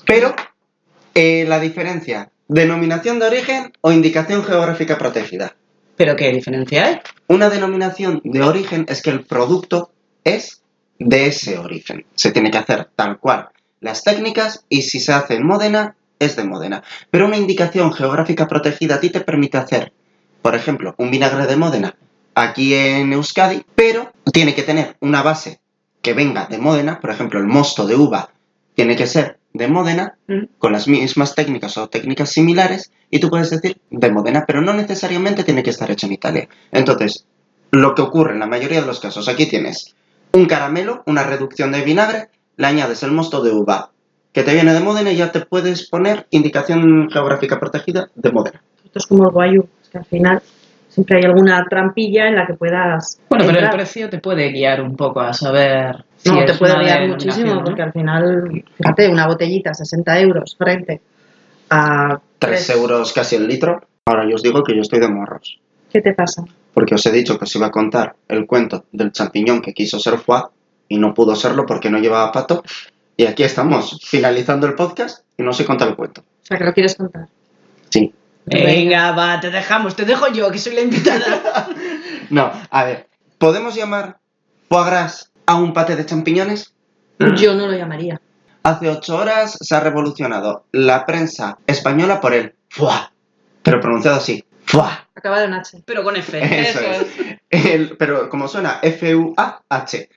Pero, 0.06 0.36
eh, 1.16 1.44
la 1.48 1.58
diferencia, 1.58 2.30
denominación 2.46 3.18
de 3.18 3.26
origen 3.26 3.72
o 3.80 3.90
indicación 3.90 4.44
geográfica 4.44 4.96
protegida. 4.96 5.56
¿Pero 6.00 6.16
qué 6.16 6.32
diferencia 6.32 6.86
hay? 6.86 7.00
Una 7.26 7.50
denominación 7.50 8.22
de 8.24 8.40
origen 8.40 8.86
es 8.88 9.02
que 9.02 9.10
el 9.10 9.26
producto 9.26 9.92
es 10.24 10.62
de 10.98 11.26
ese 11.26 11.58
origen. 11.58 12.06
Se 12.14 12.32
tiene 12.32 12.50
que 12.50 12.56
hacer 12.56 12.88
tal 12.96 13.18
cual 13.18 13.50
las 13.80 14.02
técnicas 14.02 14.64
y 14.70 14.80
si 14.80 14.98
se 14.98 15.12
hace 15.12 15.34
en 15.34 15.44
Módena, 15.44 15.96
es 16.18 16.36
de 16.36 16.44
Módena. 16.44 16.82
Pero 17.10 17.26
una 17.26 17.36
indicación 17.36 17.92
geográfica 17.92 18.48
protegida 18.48 18.94
a 18.94 19.00
ti 19.00 19.10
te 19.10 19.20
permite 19.20 19.58
hacer, 19.58 19.92
por 20.40 20.54
ejemplo, 20.54 20.94
un 20.96 21.10
vinagre 21.10 21.46
de 21.46 21.56
Módena 21.56 21.94
aquí 22.34 22.72
en 22.72 23.12
Euskadi, 23.12 23.66
pero 23.74 24.10
tiene 24.32 24.54
que 24.54 24.62
tener 24.62 24.96
una 25.00 25.22
base 25.22 25.60
que 26.00 26.14
venga 26.14 26.46
de 26.46 26.56
Módena, 26.56 26.98
por 26.98 27.10
ejemplo, 27.10 27.38
el 27.40 27.46
mosto 27.46 27.86
de 27.86 27.96
uva 27.96 28.30
tiene 28.74 28.96
que 28.96 29.06
ser 29.06 29.38
de 29.52 29.68
Módena, 29.68 30.14
Mm. 30.26 30.44
con 30.58 30.72
las 30.72 30.86
mismas 30.86 31.34
técnicas 31.34 31.76
o 31.78 31.88
técnicas 31.88 32.30
similares, 32.30 32.92
y 33.10 33.18
tú 33.18 33.30
puedes 33.30 33.50
decir 33.50 33.78
de 33.90 34.10
Módena, 34.12 34.44
pero 34.46 34.60
no 34.60 34.72
necesariamente 34.72 35.44
tiene 35.44 35.62
que 35.62 35.70
estar 35.70 35.90
hecho 35.90 36.06
en 36.06 36.12
Italia. 36.12 36.48
Entonces, 36.70 37.26
lo 37.72 37.94
que 37.94 38.02
ocurre 38.02 38.34
en 38.34 38.40
la 38.40 38.46
mayoría 38.46 38.80
de 38.80 38.86
los 38.86 39.00
casos, 39.00 39.28
aquí 39.28 39.46
tienes 39.46 39.94
un 40.32 40.46
caramelo, 40.46 41.02
una 41.06 41.24
reducción 41.24 41.72
de 41.72 41.82
vinagre, 41.82 42.28
le 42.56 42.66
añades 42.66 43.02
el 43.02 43.12
mosto 43.12 43.42
de 43.42 43.52
uva 43.52 43.90
que 44.32 44.44
te 44.44 44.54
viene 44.54 44.72
de 44.72 44.80
Módena 44.80 45.10
y 45.10 45.16
ya 45.16 45.32
te 45.32 45.40
puedes 45.40 45.88
poner 45.88 46.26
indicación 46.30 47.10
geográfica 47.10 47.58
protegida 47.58 48.08
de 48.14 48.30
Módena. 48.30 48.62
Esto 48.84 48.98
es 49.00 49.06
como 49.06 49.24
el 49.24 49.30
guayú, 49.32 49.66
es 49.82 49.88
que 49.88 49.98
al 49.98 50.04
final 50.04 50.42
siempre 50.88 51.18
hay 51.18 51.24
alguna 51.24 51.64
trampilla 51.68 52.28
en 52.28 52.36
la 52.36 52.46
que 52.46 52.54
puedas. 52.54 53.20
Bueno, 53.28 53.44
pero 53.46 53.58
el 53.58 53.70
precio 53.70 54.08
te 54.08 54.18
puede 54.18 54.52
guiar 54.52 54.82
un 54.82 54.96
poco 54.96 55.20
a 55.20 55.32
saber 55.32 56.04
si 56.22 56.30
No, 56.30 56.44
te 56.44 56.54
puede 56.54 56.72
denominación, 56.74 57.10
muchísimo, 57.10 57.54
¿no? 57.54 57.64
porque 57.64 57.82
al 57.82 57.92
final, 57.92 58.64
fíjate, 58.76 59.08
una 59.08 59.26
botellita, 59.26 59.72
60 59.74 60.20
euros 60.20 60.54
frente 60.56 61.00
a. 61.70 62.20
3 62.38 62.66
tres- 62.66 62.70
euros 62.70 63.12
casi 63.12 63.36
el 63.36 63.46
litro. 63.48 63.80
Ahora 64.06 64.26
yo 64.28 64.34
os 64.34 64.42
digo 64.42 64.62
que 64.62 64.74
yo 64.74 64.80
estoy 64.80 64.98
de 65.00 65.08
morros. 65.08 65.60
¿Qué 65.92 66.00
te 66.00 66.14
pasa? 66.14 66.44
Porque 66.72 66.94
os 66.94 67.04
he 67.06 67.10
dicho 67.12 67.38
que 67.38 67.44
os 67.44 67.54
iba 67.56 67.66
a 67.66 67.70
contar 67.70 68.14
el 68.28 68.46
cuento 68.46 68.84
del 68.92 69.12
champiñón 69.12 69.60
que 69.60 69.72
quiso 69.74 69.98
ser 69.98 70.18
foie 70.18 70.44
y 70.88 70.98
no 70.98 71.12
pudo 71.14 71.34
serlo 71.36 71.66
porque 71.66 71.90
no 71.90 71.98
llevaba 71.98 72.32
pato. 72.32 72.62
Y 73.16 73.26
aquí 73.26 73.42
estamos, 73.42 74.00
finalizando 74.08 74.66
el 74.66 74.74
podcast 74.74 75.24
y 75.36 75.42
no 75.42 75.52
sé 75.52 75.64
contar 75.64 75.88
el 75.88 75.96
cuento. 75.96 76.22
O 76.22 76.46
sea, 76.46 76.56
que 76.58 76.64
lo 76.64 76.72
quieres 76.72 76.94
contar. 76.96 77.26
Sí. 77.90 78.14
Venga, 78.46 79.12
va, 79.12 79.38
te 79.38 79.50
dejamos, 79.50 79.94
te 79.94 80.04
dejo 80.06 80.28
yo, 80.32 80.50
que 80.50 80.58
soy 80.58 80.74
la 80.74 80.80
invitada. 80.82 81.68
No, 82.30 82.50
a 82.70 82.84
ver, 82.84 83.08
¿podemos 83.38 83.74
llamar 83.74 84.18
foie 84.68 84.84
gras 84.86 85.29
a 85.50 85.56
un 85.56 85.72
pate 85.72 85.96
de 85.96 86.06
champiñones? 86.06 86.74
Yo 87.36 87.54
no 87.54 87.66
lo 87.66 87.76
llamaría. 87.76 88.20
Hace 88.62 88.88
ocho 88.88 89.16
horas 89.18 89.58
se 89.60 89.74
ha 89.74 89.80
revolucionado 89.80 90.64
la 90.72 91.04
prensa 91.06 91.58
española 91.66 92.20
por 92.20 92.34
el 92.34 92.54
foie, 92.68 92.94
pero 93.62 93.80
pronunciado 93.80 94.16
así, 94.18 94.44
foie. 94.64 94.88
Acaba 95.14 95.40
de 95.40 95.46
un 95.48 95.54
H. 95.54 95.82
pero 95.84 96.04
con 96.04 96.16
F. 96.16 96.38
Eso 96.38 96.78
Eso 96.80 96.90
es. 96.90 97.06
es. 97.50 97.66
el- 97.66 97.96
pero 97.96 98.28
como 98.28 98.46
suena 98.48 98.78
F-U-A-H 98.82 100.08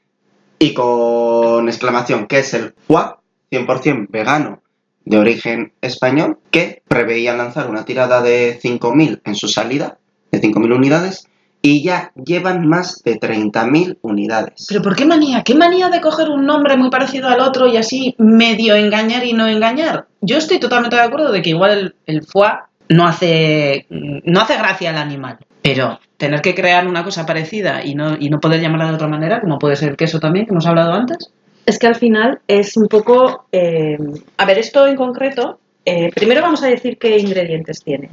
y 0.60 0.74
con 0.74 1.68
exclamación, 1.68 2.28
que 2.28 2.40
es 2.40 2.54
el 2.54 2.74
foie 2.88 3.16
100% 3.52 4.08
vegano 4.10 4.62
de 5.06 5.18
origen 5.18 5.74
español, 5.82 6.40
que 6.52 6.82
preveía 6.88 7.36
lanzar 7.36 7.70
una 7.70 7.86
tirada 7.86 8.22
de 8.22 8.60
5.000 8.62 9.22
en 9.26 9.36
su 9.36 9.48
salida, 9.48 9.98
de 10.32 10.40
5.000 10.42 10.74
unidades, 10.74 11.28
y 11.66 11.82
ya 11.82 12.12
llevan 12.24 12.68
más 12.68 13.02
de 13.04 13.18
30.000 13.20 13.98
unidades. 14.02 14.66
Pero 14.68 14.82
¿por 14.82 14.96
qué 14.98 15.06
manía? 15.06 15.44
¿Qué 15.44 15.56
manía 15.56 15.90
de 15.90 16.02
coger 16.02 16.30
un 16.30 16.46
nombre 16.46 16.76
muy 16.76 16.90
parecido 16.90 17.30
al 17.30 17.40
otro 17.40 17.68
y 17.68 17.78
así 17.78 18.16
medio 18.18 18.76
engañar 18.76 19.26
y 19.26 19.32
no 19.32 19.48
engañar? 19.48 20.08
Yo 20.20 20.38
estoy 20.38 20.60
totalmente 20.60 20.98
de 20.98 21.02
acuerdo 21.04 21.32
de 21.32 21.42
que 21.42 21.52
igual 21.52 21.72
el, 21.72 21.96
el 22.06 22.24
foie 22.26 22.52
no 22.90 23.08
hace, 23.08 23.86
no 23.90 24.42
hace 24.42 24.58
gracia 24.58 24.90
al 24.90 24.98
animal. 24.98 25.38
Pero 25.62 26.00
tener 26.18 26.42
que 26.42 26.54
crear 26.54 26.86
una 26.86 27.06
cosa 27.06 27.26
parecida 27.26 27.86
y 27.86 27.96
no, 27.96 28.18
y 28.20 28.30
no 28.30 28.42
poder 28.42 28.60
llamarla 28.60 28.90
de 28.90 28.96
otra 28.96 29.08
manera, 29.08 29.40
como 29.40 29.58
puede 29.58 29.78
ser 29.78 29.90
el 29.92 29.96
queso 29.96 30.20
también, 30.20 30.46
que 30.46 30.52
hemos 30.52 30.66
hablado 30.68 30.92
antes. 30.92 31.32
Es 31.66 31.80
que 31.80 31.88
al 31.88 31.96
final 31.96 32.42
es 32.50 32.76
un 32.76 32.90
poco... 32.90 33.46
eh, 33.54 33.98
a 34.38 34.44
ver, 34.46 34.58
esto 34.60 34.86
en 34.86 34.98
concreto, 34.98 35.60
eh, 35.86 36.10
primero 36.14 36.42
vamos 36.42 36.62
a 36.62 36.68
decir 36.68 36.98
qué 36.98 37.18
ingredientes 37.18 37.82
tiene. 37.82 38.10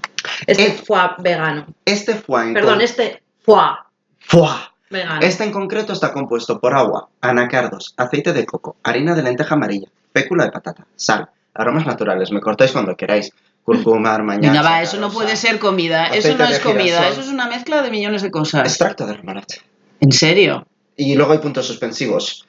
Este 0.47 0.69
Eh, 0.69 0.71
foie 0.71 1.01
vegano. 1.19 1.67
Este 1.85 2.15
foie 2.15 2.53
Perdón, 2.55 2.75
con- 2.75 2.83
este 2.83 3.21
foie 3.43 3.77
Foie. 4.19 4.51
vegano. 4.91 5.21
Este 5.23 5.45
en 5.45 5.53
concreto 5.53 5.93
está 5.93 6.13
compuesto 6.13 6.61
por 6.61 6.75
agua, 6.75 7.09
anacardos, 7.21 7.95
aceite 7.97 8.33
de 8.33 8.47
coco, 8.47 8.77
harina 8.83 9.15
de 9.15 9.23
lenteja 9.23 9.55
amarilla, 9.55 9.89
fécula 10.13 10.45
de 10.45 10.53
patata, 10.53 10.87
sal, 10.97 11.29
aromas 11.55 11.87
naturales, 11.87 12.31
me 12.31 12.41
cortáis 12.41 12.73
cuando 12.73 12.97
queráis, 12.97 13.33
cúrcuma, 13.65 14.15
armañac, 14.15 14.53
Venga, 14.53 14.63
va, 14.63 14.83
eso 14.83 14.99
no 14.99 15.11
puede 15.11 15.37
ser 15.37 15.59
comida, 15.59 16.07
eso 16.07 16.37
no 16.37 16.45
es 16.45 16.61
comida, 16.61 17.09
eso 17.09 17.21
es 17.21 17.29
una 17.29 17.47
mezcla 17.47 17.83
de 17.83 17.91
millones 17.91 18.23
de 18.23 18.31
cosas. 18.31 18.63
Extracto 18.67 19.07
de 19.07 19.15
remolacha. 19.15 19.63
¿En 20.01 20.13
serio? 20.13 20.67
Y 20.97 21.15
luego 21.15 21.33
hay 21.33 21.39
puntos 21.39 21.67
suspensivos. 21.67 22.47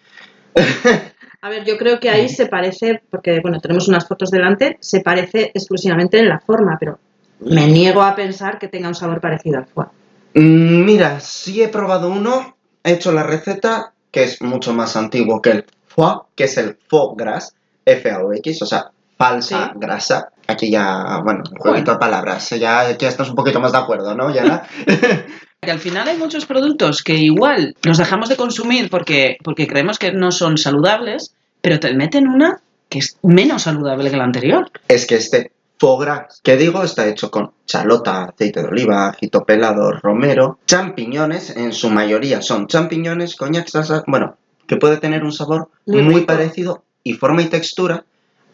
A 1.43 1.49
ver, 1.49 1.65
yo 1.65 1.77
creo 1.77 1.99
que 1.99 2.10
ahí 2.10 2.30
se 2.30 2.45
parece, 2.45 3.01
porque 3.10 3.39
bueno, 3.41 3.60
tenemos 3.60 3.88
unas 3.88 4.08
fotos 4.08 4.30
delante, 4.30 4.77
se 4.80 4.99
parece 4.99 5.51
exclusivamente 5.56 6.19
en 6.19 6.30
la 6.30 6.39
forma, 6.39 6.77
pero 6.80 6.99
me 7.39 7.65
niego 7.65 8.04
a 8.04 8.15
pensar 8.15 8.60
que 8.60 8.67
tenga 8.67 8.88
un 8.88 8.93
sabor 8.93 9.19
parecido 9.19 9.58
al 9.58 9.65
foie. 9.65 9.88
Mm, 10.34 10.86
Mira, 10.86 11.20
sí 11.20 11.62
he 11.62 11.67
probado 11.67 12.10
uno, 12.10 12.56
he 12.84 12.94
hecho 12.94 13.12
la 13.12 13.24
receta, 13.24 13.94
que 14.12 14.24
es 14.24 14.41
mucho 14.41 14.74
más 14.74 14.96
antiguo 14.96 15.41
que 15.41 15.52
el 15.52 15.65
foie, 15.88 16.20
que 16.36 16.46
es 16.46 16.58
el 16.58 16.78
foie 16.88 17.15
gras, 17.17 17.56
F-A-O-X, 17.86 18.62
o 18.62 18.65
sea, 18.65 18.91
falsa 19.17 19.72
Sí. 19.74 19.80
grasa. 19.80 20.30
Aquí 20.48 20.70
ya, 20.72 21.20
bueno, 21.24 21.44
un 21.50 21.58
jueguito 21.58 21.91
de 21.94 21.98
palabras, 21.98 22.50
ya, 22.52 22.96
ya 22.98 23.08
estás 23.10 23.30
un 23.30 23.36
poquito 23.36 23.60
más 23.60 23.72
de 23.72 23.78
acuerdo, 23.78 24.15
¿no, 24.15 24.34
Yana? 24.34 24.63
Que 25.63 25.70
al 25.70 25.78
final 25.78 26.08
hay 26.08 26.17
muchos 26.17 26.48
productos 26.48 27.04
que 27.04 27.13
igual 27.13 27.76
los 27.84 28.00
dejamos 28.00 28.30
de 28.30 28.36
consumir 28.36 28.89
porque, 28.89 29.38
porque 29.44 29.67
creemos 29.67 30.00
que 30.00 30.12
no 30.12 30.32
son 30.32 30.58
saludables, 30.58 31.36
pero 31.62 31.80
te 31.80 31.94
meten 31.94 32.28
una 32.28 32.62
que 32.89 32.98
es 32.98 33.17
menos 33.22 33.62
saludable 33.62 34.10
que 34.10 34.17
la 34.17 34.24
anterior. 34.24 34.72
es 34.88 35.06
que 35.06 35.15
este 35.17 35.52
foie 35.82 36.06
gras 36.06 36.41
que 36.44 36.58
digo 36.58 36.84
está 36.84 37.08
hecho 37.08 37.32
con 37.32 37.54
chalota, 37.65 38.26
aceite 38.26 38.62
de 38.62 38.67
oliva, 38.67 39.08
ajito 39.08 39.44
pelado, 39.44 39.91
romero, 39.91 40.60
champiñones, 40.67 41.58
en 41.58 41.74
su 41.74 41.89
mayoría 41.89 42.44
son 42.44 42.67
champiñones, 42.67 43.36
coñac, 43.36 43.67
salsa, 43.67 44.04
bueno, 44.06 44.38
que 44.67 44.78
puede 44.78 44.98
tener 44.98 45.24
un 45.24 45.32
sabor 45.32 45.70
Muy 45.88 46.22
parecido 46.22 46.84
y 47.04 47.13
forma 47.13 47.41
y 47.41 47.46
textura 47.46 48.06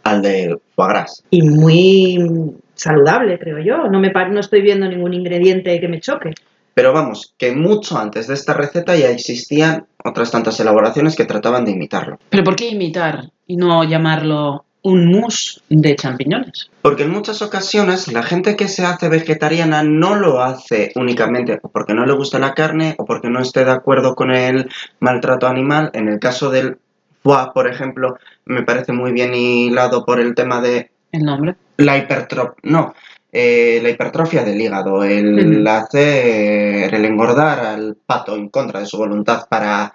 al 0.04 0.22
del 0.22 0.62
foie 0.74 0.88
gras. 0.88 1.24
Y 1.30 1.42
muy 1.42 2.56
saludable, 2.76 3.38
creo 3.38 3.60
yo. 3.60 3.90
No, 3.90 4.00
me, 4.00 4.10
no 4.10 4.40
estoy 4.40 4.62
viendo 4.62 4.88
ningún 4.88 5.13
ingrediente 5.13 5.78
que 5.82 5.88
me 5.90 6.00
choque. 6.00 6.34
Pero 6.74 6.94
vamos, 6.94 7.34
que 7.38 7.52
mucho 7.54 7.98
antes 7.98 8.28
de 8.28 8.36
esta 8.36 8.54
receta 8.54 8.96
ya 8.96 9.10
existían 9.10 9.86
otras 10.02 10.32
tantas 10.32 10.60
elaboraciones 10.62 11.18
que 11.18 11.26
trataban 11.26 11.66
de 11.66 11.72
imitarlo. 11.72 12.20
Pero 12.30 12.44
¿por 12.46 12.56
qué 12.56 12.70
imitar 12.70 13.32
y 13.48 13.58
no 13.58 13.84
llamarlo 13.84 14.66
un 14.88 15.12
mousse 15.12 15.62
de 15.69 15.95
champiñones? 15.95 16.69
Porque 16.82 17.04
en 17.04 17.12
muchas 17.12 17.41
ocasiones 17.41 18.12
la 18.12 18.23
gente 18.23 18.56
que 18.56 18.67
se 18.67 18.86
hace 18.86 19.10
vegetariana 19.10 19.84
no 19.84 20.15
lo 20.15 20.41
hace 20.41 20.91
únicamente 20.95 21.60
o 21.62 21.69
porque 21.69 21.93
no 21.93 22.06
le 22.06 22.13
gusta 22.13 22.39
la 22.39 22.54
carne 22.54 22.95
o 22.97 23.06
porque 23.06 23.30
no 23.30 23.41
esté 23.41 23.65
de 23.65 23.71
acuerdo 23.71 24.15
con 24.15 24.32
el 24.32 24.69
maltrato 25.00 25.47
animal. 25.47 25.91
En 25.93 26.08
el 26.08 26.19
caso 26.19 26.50
del 26.50 26.78
foie, 27.23 27.52
por 27.54 27.67
ejemplo, 27.67 28.17
me 28.45 28.63
parece 28.63 28.93
muy 28.93 29.12
bien 29.12 29.34
hilado 29.36 30.06
por 30.06 30.19
el 30.19 30.34
tema 30.36 30.62
de 30.62 30.89
El 31.12 31.23
nombre. 31.26 31.56
la 31.78 31.97
hipertrofia. 31.97 32.56
No, 32.63 32.93
eh, 33.39 33.80
la 33.84 33.89
hipertrofia 33.91 34.43
del 34.43 34.60
hígado, 34.60 35.04
el 35.04 35.67
hacer, 35.67 36.91
el 36.91 37.06
engordar 37.06 37.60
al 37.60 37.95
pato 38.04 38.36
en 38.36 38.50
contra 38.50 38.80
de 38.80 38.88
su 38.88 38.97
voluntad 38.97 39.47
para 39.47 39.93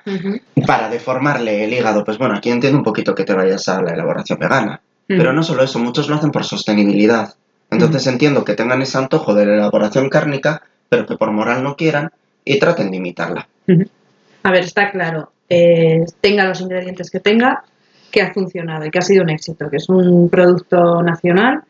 para 0.64 0.88
deformarle 0.88 1.64
el 1.64 1.72
hígado, 1.72 2.04
pues 2.04 2.18
bueno, 2.18 2.36
aquí 2.36 2.50
entiendo 2.50 2.78
un 2.78 2.84
poquito 2.84 3.16
que 3.16 3.24
te 3.24 3.34
vayas 3.34 3.68
a 3.68 3.82
la 3.82 3.94
elaboración 3.94 4.38
vegana. 4.38 4.80
Pero 5.08 5.32
no 5.32 5.42
solo 5.42 5.64
eso, 5.64 5.80
muchos 5.80 6.08
lo 6.08 6.14
hacen 6.14 6.30
por 6.30 6.44
sostenibilidad. 6.44 7.34
Entonces 7.68 8.06
entiendo 8.06 8.44
que 8.44 8.54
tengan 8.54 8.80
ese 8.80 8.98
antojo 8.98 9.34
de 9.34 9.44
la 9.44 9.54
elaboración 9.54 10.08
cárnica, 10.08 10.62
pero 10.88 11.04
que 11.04 11.16
por 11.16 11.32
moral 11.32 11.64
no 11.64 11.74
quieran 11.74 12.12
y 12.44 12.60
traten 12.60 12.92
de 12.92 12.98
imitarla. 12.98 13.48
A 14.44 14.52
ver, 14.52 14.62
está 14.62 14.92
claro. 14.92 15.32
eh, 15.48 16.04
tenga 16.20 16.44
los 16.44 16.60
ingredientes 16.60 17.10
que 17.10 17.18
tenga, 17.18 17.64
que 18.12 18.22
ha 18.22 18.32
funcionado 18.32 18.86
y 18.86 18.90
que 18.90 19.00
ha 19.00 19.02
sido 19.02 19.24
un 19.24 19.30
éxito, 19.30 19.68
que 19.68 19.78
es 19.78 19.88
un 19.88 20.28
producto 20.30 21.02
nacional 21.02 21.64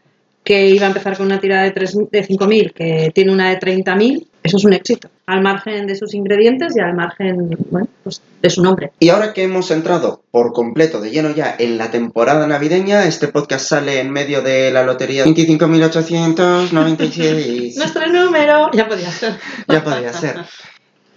que 0.44 0.68
iba 0.68 0.84
a 0.86 0.88
empezar 0.88 1.16
con 1.16 1.26
una 1.26 1.40
tirada 1.40 1.62
de, 1.62 1.70
3 1.70 1.98
de 2.10 2.26
5.000, 2.26 2.72
que 2.72 3.12
tiene 3.14 3.30
una 3.32 3.50
de 3.50 3.60
30.000, 3.60 4.26
eso 4.42 4.56
es 4.56 4.64
un 4.64 4.72
éxito. 4.72 5.08
Al 5.26 5.40
margen 5.40 5.86
de 5.86 5.94
sus 5.94 6.14
ingredientes 6.14 6.76
y 6.76 6.80
al 6.80 6.94
margen 6.94 7.56
bueno, 7.70 7.86
pues, 8.02 8.20
de 8.40 8.50
su 8.50 8.60
nombre. 8.62 8.90
Y 8.98 9.10
ahora 9.10 9.32
que 9.32 9.44
hemos 9.44 9.70
entrado 9.70 10.24
por 10.32 10.52
completo 10.52 11.00
de 11.00 11.10
lleno 11.10 11.32
ya 11.32 11.54
en 11.58 11.78
la 11.78 11.92
temporada 11.92 12.48
navideña, 12.48 13.06
este 13.06 13.28
podcast 13.28 13.68
sale 13.68 14.00
en 14.00 14.10
medio 14.10 14.42
de 14.42 14.72
la 14.72 14.82
lotería 14.82 15.24
25.896. 15.24 17.76
Nuestro 17.76 18.08
número, 18.08 18.72
ya 18.72 18.88
podía 18.88 19.12
ser. 19.12 19.38
ya 19.68 19.84
podría 19.84 20.12
ser. 20.12 20.38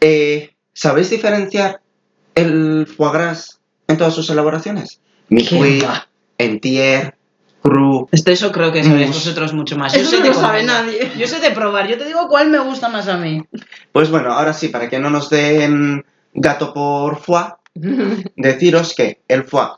Eh, 0.01 0.51
¿Sabéis 0.73 1.09
diferenciar 1.09 1.81
el 2.35 2.85
foie 2.85 3.11
gras 3.11 3.59
en 3.87 3.97
todas 3.97 4.13
sus 4.13 4.29
elaboraciones? 4.29 4.99
Mi 5.29 5.41
va? 5.81 6.07
entier, 6.37 7.15
Este 8.11 8.31
eso 8.31 8.51
creo 8.51 8.71
que 8.71 8.83
sabéis 8.83 9.07
Mousse. 9.07 9.19
vosotros 9.25 9.53
mucho 9.53 9.75
más. 9.77 9.93
Yo 9.93 10.01
Eso 10.01 10.11
sé 10.11 10.17
no 10.17 10.23
de 10.23 10.29
lo 10.29 10.35
sabe 10.35 10.59
comer. 10.61 10.65
nadie. 10.65 11.11
Yo 11.17 11.27
sé 11.27 11.39
de 11.39 11.51
probar. 11.51 11.87
Yo 11.87 11.97
te 11.97 12.05
digo 12.05 12.27
cuál 12.27 12.49
me 12.49 12.59
gusta 12.59 12.89
más 12.89 13.07
a 13.07 13.17
mí. 13.17 13.43
Pues 13.91 14.09
bueno, 14.11 14.31
ahora 14.31 14.53
sí, 14.53 14.67
para 14.69 14.87
que 14.89 14.99
no 14.99 15.09
nos 15.09 15.29
den 15.29 16.05
gato 16.33 16.73
por 16.73 17.17
foie, 17.19 17.45
deciros 18.35 18.93
que 18.95 19.21
el 19.27 19.43
foie, 19.43 19.69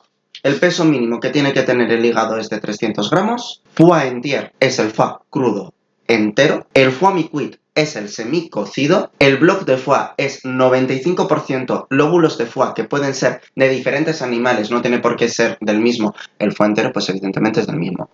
el 0.43 0.56
peso 0.56 0.86
mínimo 0.86 1.19
que 1.19 1.30
tiene 1.30 1.54
que 1.54 1.63
tener 1.63 1.91
el 1.91 2.04
hígado 2.06 2.38
es 2.38 2.50
de 2.50 2.60
300 2.60 3.10
gramos, 3.10 3.62
foie 3.73 4.08
entier 4.08 4.54
es 4.60 4.80
el 4.80 4.91
foie 4.91 5.13
crudo 5.30 5.73
entero, 6.08 6.67
el 6.73 6.91
foie 6.91 7.13
micuit 7.15 7.58
es 7.77 7.95
el 7.95 8.09
semicocido, 8.09 9.11
el 9.19 9.37
bloc 9.37 9.63
de 9.65 9.77
foie 9.77 10.09
es 10.17 10.43
95% 10.43 11.87
lóbulos 11.89 12.37
de 12.37 12.45
foie 12.47 12.73
que 12.75 12.83
pueden 12.83 13.13
ser 13.13 13.41
de 13.55 13.69
diferentes 13.69 14.21
animales, 14.21 14.71
no 14.71 14.81
tiene 14.81 14.99
por 14.99 15.15
qué 15.15 15.29
ser 15.29 15.57
del 15.61 15.79
mismo, 15.79 16.13
el 16.39 16.53
foie 16.53 16.67
entero 16.69 16.91
pues 16.91 17.07
evidentemente 17.09 17.61
es 17.61 17.67
del 17.67 17.77
mismo, 17.77 18.09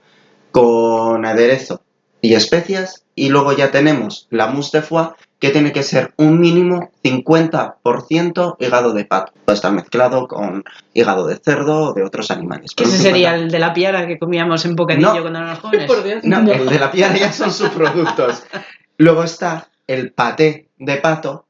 con 0.51 1.25
aderezo 1.25 1.81
y 2.21 2.35
especias, 2.35 3.03
y 3.15 3.29
luego 3.29 3.53
ya 3.53 3.71
tenemos 3.71 4.27
la 4.29 4.47
mousse 4.47 4.71
de 4.77 4.81
foie 4.81 5.09
que 5.39 5.49
tiene 5.49 5.73
que 5.73 5.83
ser 5.83 6.13
un 6.17 6.39
mínimo 6.39 6.89
50% 7.03 8.55
hígado 8.59 8.93
de 8.93 9.03
pato. 9.03 9.33
Puede 9.43 9.55
estar 9.55 9.73
mezclado 9.73 10.27
con 10.27 10.63
hígado 10.93 11.27
de 11.27 11.35
cerdo 11.35 11.89
o 11.89 11.93
de 11.93 12.01
otros 12.03 12.31
animales. 12.31 12.71
Que 12.73 12.83
pero 12.85 12.95
ese 12.95 13.03
sería 13.03 13.31
50. 13.31 13.43
el 13.43 13.51
de 13.51 13.59
la 13.59 13.73
piara 13.73 14.07
que 14.07 14.17
comíamos 14.17 14.63
en 14.63 14.75
bocadillo 14.75 15.13
No. 15.13 15.21
cuando 15.21 15.39
éramos 15.39 15.59
jóvenes. 15.59 15.87
Por 15.87 16.03
Dios. 16.03 16.23
No, 16.23 16.39
el 16.49 16.69
de 16.69 16.79
la 16.79 16.91
piara 16.91 17.17
ya 17.17 17.33
son 17.33 17.51
subproductos. 17.51 18.43
Luego 19.03 19.25
está 19.25 19.67
el 19.85 20.13
paté 20.13 20.69
de 20.77 20.95
pato, 20.95 21.45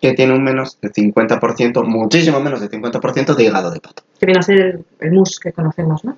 que 0.00 0.14
tiene 0.14 0.32
un 0.32 0.42
menos 0.42 0.80
de 0.80 0.90
50%, 0.90 1.84
muchísimo 1.84 2.40
menos 2.40 2.62
de 2.62 2.70
50% 2.70 3.34
de 3.34 3.44
hígado 3.44 3.70
de 3.70 3.80
pato. 3.80 4.04
Que 4.18 4.24
viene 4.24 4.38
a 4.38 4.42
ser 4.42 4.80
el, 5.00 5.12
mousse 5.12 5.38
que 5.38 5.52
conocemos, 5.52 6.02
¿no? 6.02 6.16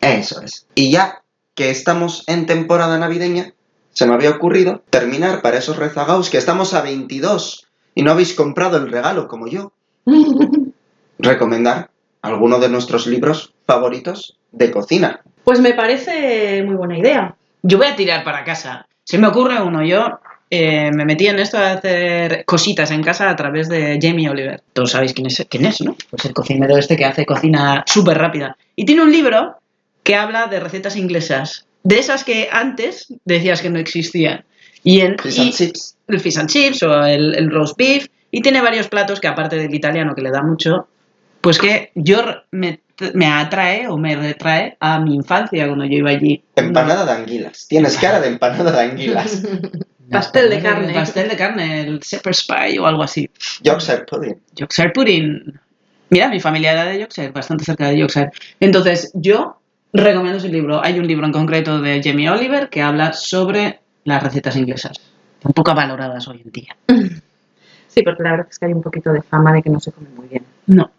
Eso 0.00 0.42
es. 0.42 0.66
Y 0.74 0.90
ya 0.90 1.22
que 1.54 1.70
estamos 1.70 2.24
en 2.26 2.46
temporada 2.46 2.98
navideña, 2.98 3.52
se 3.92 4.06
me 4.06 4.14
había 4.14 4.30
ocurrido 4.30 4.82
terminar 4.90 5.40
para 5.40 5.58
esos 5.58 5.76
rezagados 5.76 6.30
que 6.30 6.38
estamos 6.38 6.74
a 6.74 6.82
22 6.82 7.68
y 7.94 8.02
no 8.02 8.10
habéis 8.10 8.34
comprado 8.34 8.76
el 8.78 8.90
regalo 8.90 9.28
como 9.28 9.46
yo. 9.46 9.70
Recomendar 11.20 11.90
alguno 12.22 12.58
de 12.58 12.70
nuestros 12.70 13.06
libros 13.06 13.54
favoritos 13.68 14.36
de 14.50 14.72
cocina. 14.72 15.20
Pues 15.44 15.60
me 15.60 15.74
parece 15.74 16.64
muy 16.64 16.74
buena 16.74 16.98
idea. 16.98 17.36
Yo 17.62 17.78
voy 17.78 17.86
a 17.86 17.94
tirar 17.94 18.24
para 18.24 18.42
casa. 18.42 18.88
Se 19.04 19.18
me 19.18 19.28
ocurre 19.28 19.62
uno. 19.62 19.84
Yo 19.84 20.18
eh, 20.54 20.90
me 20.92 21.04
metí 21.04 21.26
en 21.26 21.38
esto 21.38 21.58
de 21.58 21.64
hacer 21.66 22.44
cositas 22.44 22.90
en 22.90 23.02
casa 23.02 23.28
a 23.30 23.36
través 23.36 23.68
de 23.68 23.98
Jamie 24.00 24.28
Oliver. 24.28 24.62
Todos 24.72 24.92
sabéis 24.92 25.12
quién 25.12 25.26
es, 25.26 25.44
quién 25.48 25.66
es 25.66 25.80
¿no? 25.80 25.96
Pues 26.10 26.24
el 26.24 26.32
cocinero 26.34 26.76
este 26.76 26.96
que 26.96 27.04
hace 27.04 27.26
cocina 27.26 27.82
súper 27.86 28.18
rápida. 28.18 28.56
Y 28.76 28.84
tiene 28.84 29.02
un 29.02 29.12
libro 29.12 29.56
que 30.02 30.16
habla 30.16 30.46
de 30.46 30.60
recetas 30.60 30.96
inglesas. 30.96 31.66
De 31.82 31.98
esas 31.98 32.24
que 32.24 32.48
antes 32.50 33.06
decías 33.24 33.60
que 33.60 33.70
no 33.70 33.78
existían. 33.78 34.44
Y 34.82 35.00
en 35.00 35.18
Fish 35.18 35.38
y- 35.38 35.40
and 35.42 35.52
chips. 35.52 35.96
el 36.08 36.20
fish 36.20 36.38
and 36.38 36.48
chips 36.50 36.82
o 36.82 37.04
el, 37.04 37.34
el 37.34 37.50
roast 37.50 37.76
beef 37.78 38.06
y 38.30 38.42
tiene 38.42 38.60
varios 38.60 38.88
platos 38.88 39.20
que 39.20 39.28
aparte 39.28 39.56
del 39.56 39.74
italiano 39.74 40.14
que 40.14 40.20
le 40.22 40.30
da 40.30 40.42
mucho, 40.42 40.88
pues 41.40 41.58
que 41.58 41.90
yo 41.94 42.22
me, 42.50 42.80
me 43.14 43.26
atrae 43.26 43.88
o 43.88 43.96
me 43.96 44.14
retrae 44.16 44.76
a 44.80 44.98
mi 44.98 45.14
infancia 45.14 45.66
cuando 45.66 45.84
yo 45.86 45.98
iba 45.98 46.10
allí. 46.10 46.42
Empanada 46.56 47.04
de 47.06 47.12
anguilas. 47.12 47.66
Tienes 47.68 47.96
cara 47.96 48.20
de 48.20 48.28
empanada 48.28 48.72
de 48.72 48.80
anguilas. 48.90 49.42
Pastel 50.10 50.50
de 50.50 50.60
carne. 50.60 50.92
Pastel 50.92 51.28
de 51.28 51.36
carne, 51.36 51.80
el 51.82 52.00
shepherd's 52.00 52.44
pie 52.46 52.78
o 52.78 52.86
algo 52.86 53.02
así. 53.02 53.28
Yorkshire 53.62 54.04
pudding. 54.04 54.40
Yorkshire 54.54 54.90
pudding. 54.90 55.60
Mira, 56.10 56.28
mi 56.28 56.40
familia 56.40 56.72
era 56.72 56.84
de 56.84 56.98
Yorkshire, 57.00 57.30
bastante 57.30 57.64
cerca 57.64 57.88
de 57.88 57.98
Yorkshire. 57.98 58.30
Entonces, 58.60 59.10
yo 59.14 59.58
recomiendo 59.92 60.38
ese 60.38 60.48
libro. 60.48 60.84
Hay 60.84 60.98
un 60.98 61.06
libro 61.06 61.26
en 61.26 61.32
concreto 61.32 61.80
de 61.80 62.02
Jamie 62.02 62.28
Oliver 62.28 62.68
que 62.68 62.82
habla 62.82 63.12
sobre 63.12 63.80
las 64.04 64.22
recetas 64.22 64.56
inglesas, 64.56 65.00
un 65.42 65.52
poco 65.52 65.74
valoradas 65.74 66.28
hoy 66.28 66.42
en 66.44 66.52
día. 66.52 66.76
Sí, 67.86 68.02
porque 68.02 68.24
la 68.24 68.32
verdad 68.32 68.48
es 68.50 68.58
que 68.58 68.66
hay 68.66 68.72
un 68.72 68.82
poquito 68.82 69.12
de 69.12 69.22
fama 69.22 69.52
de 69.52 69.62
que 69.62 69.70
no 69.70 69.78
se 69.78 69.92
come 69.92 70.08
muy 70.16 70.26
bien. 70.26 70.44
No. 70.66 70.90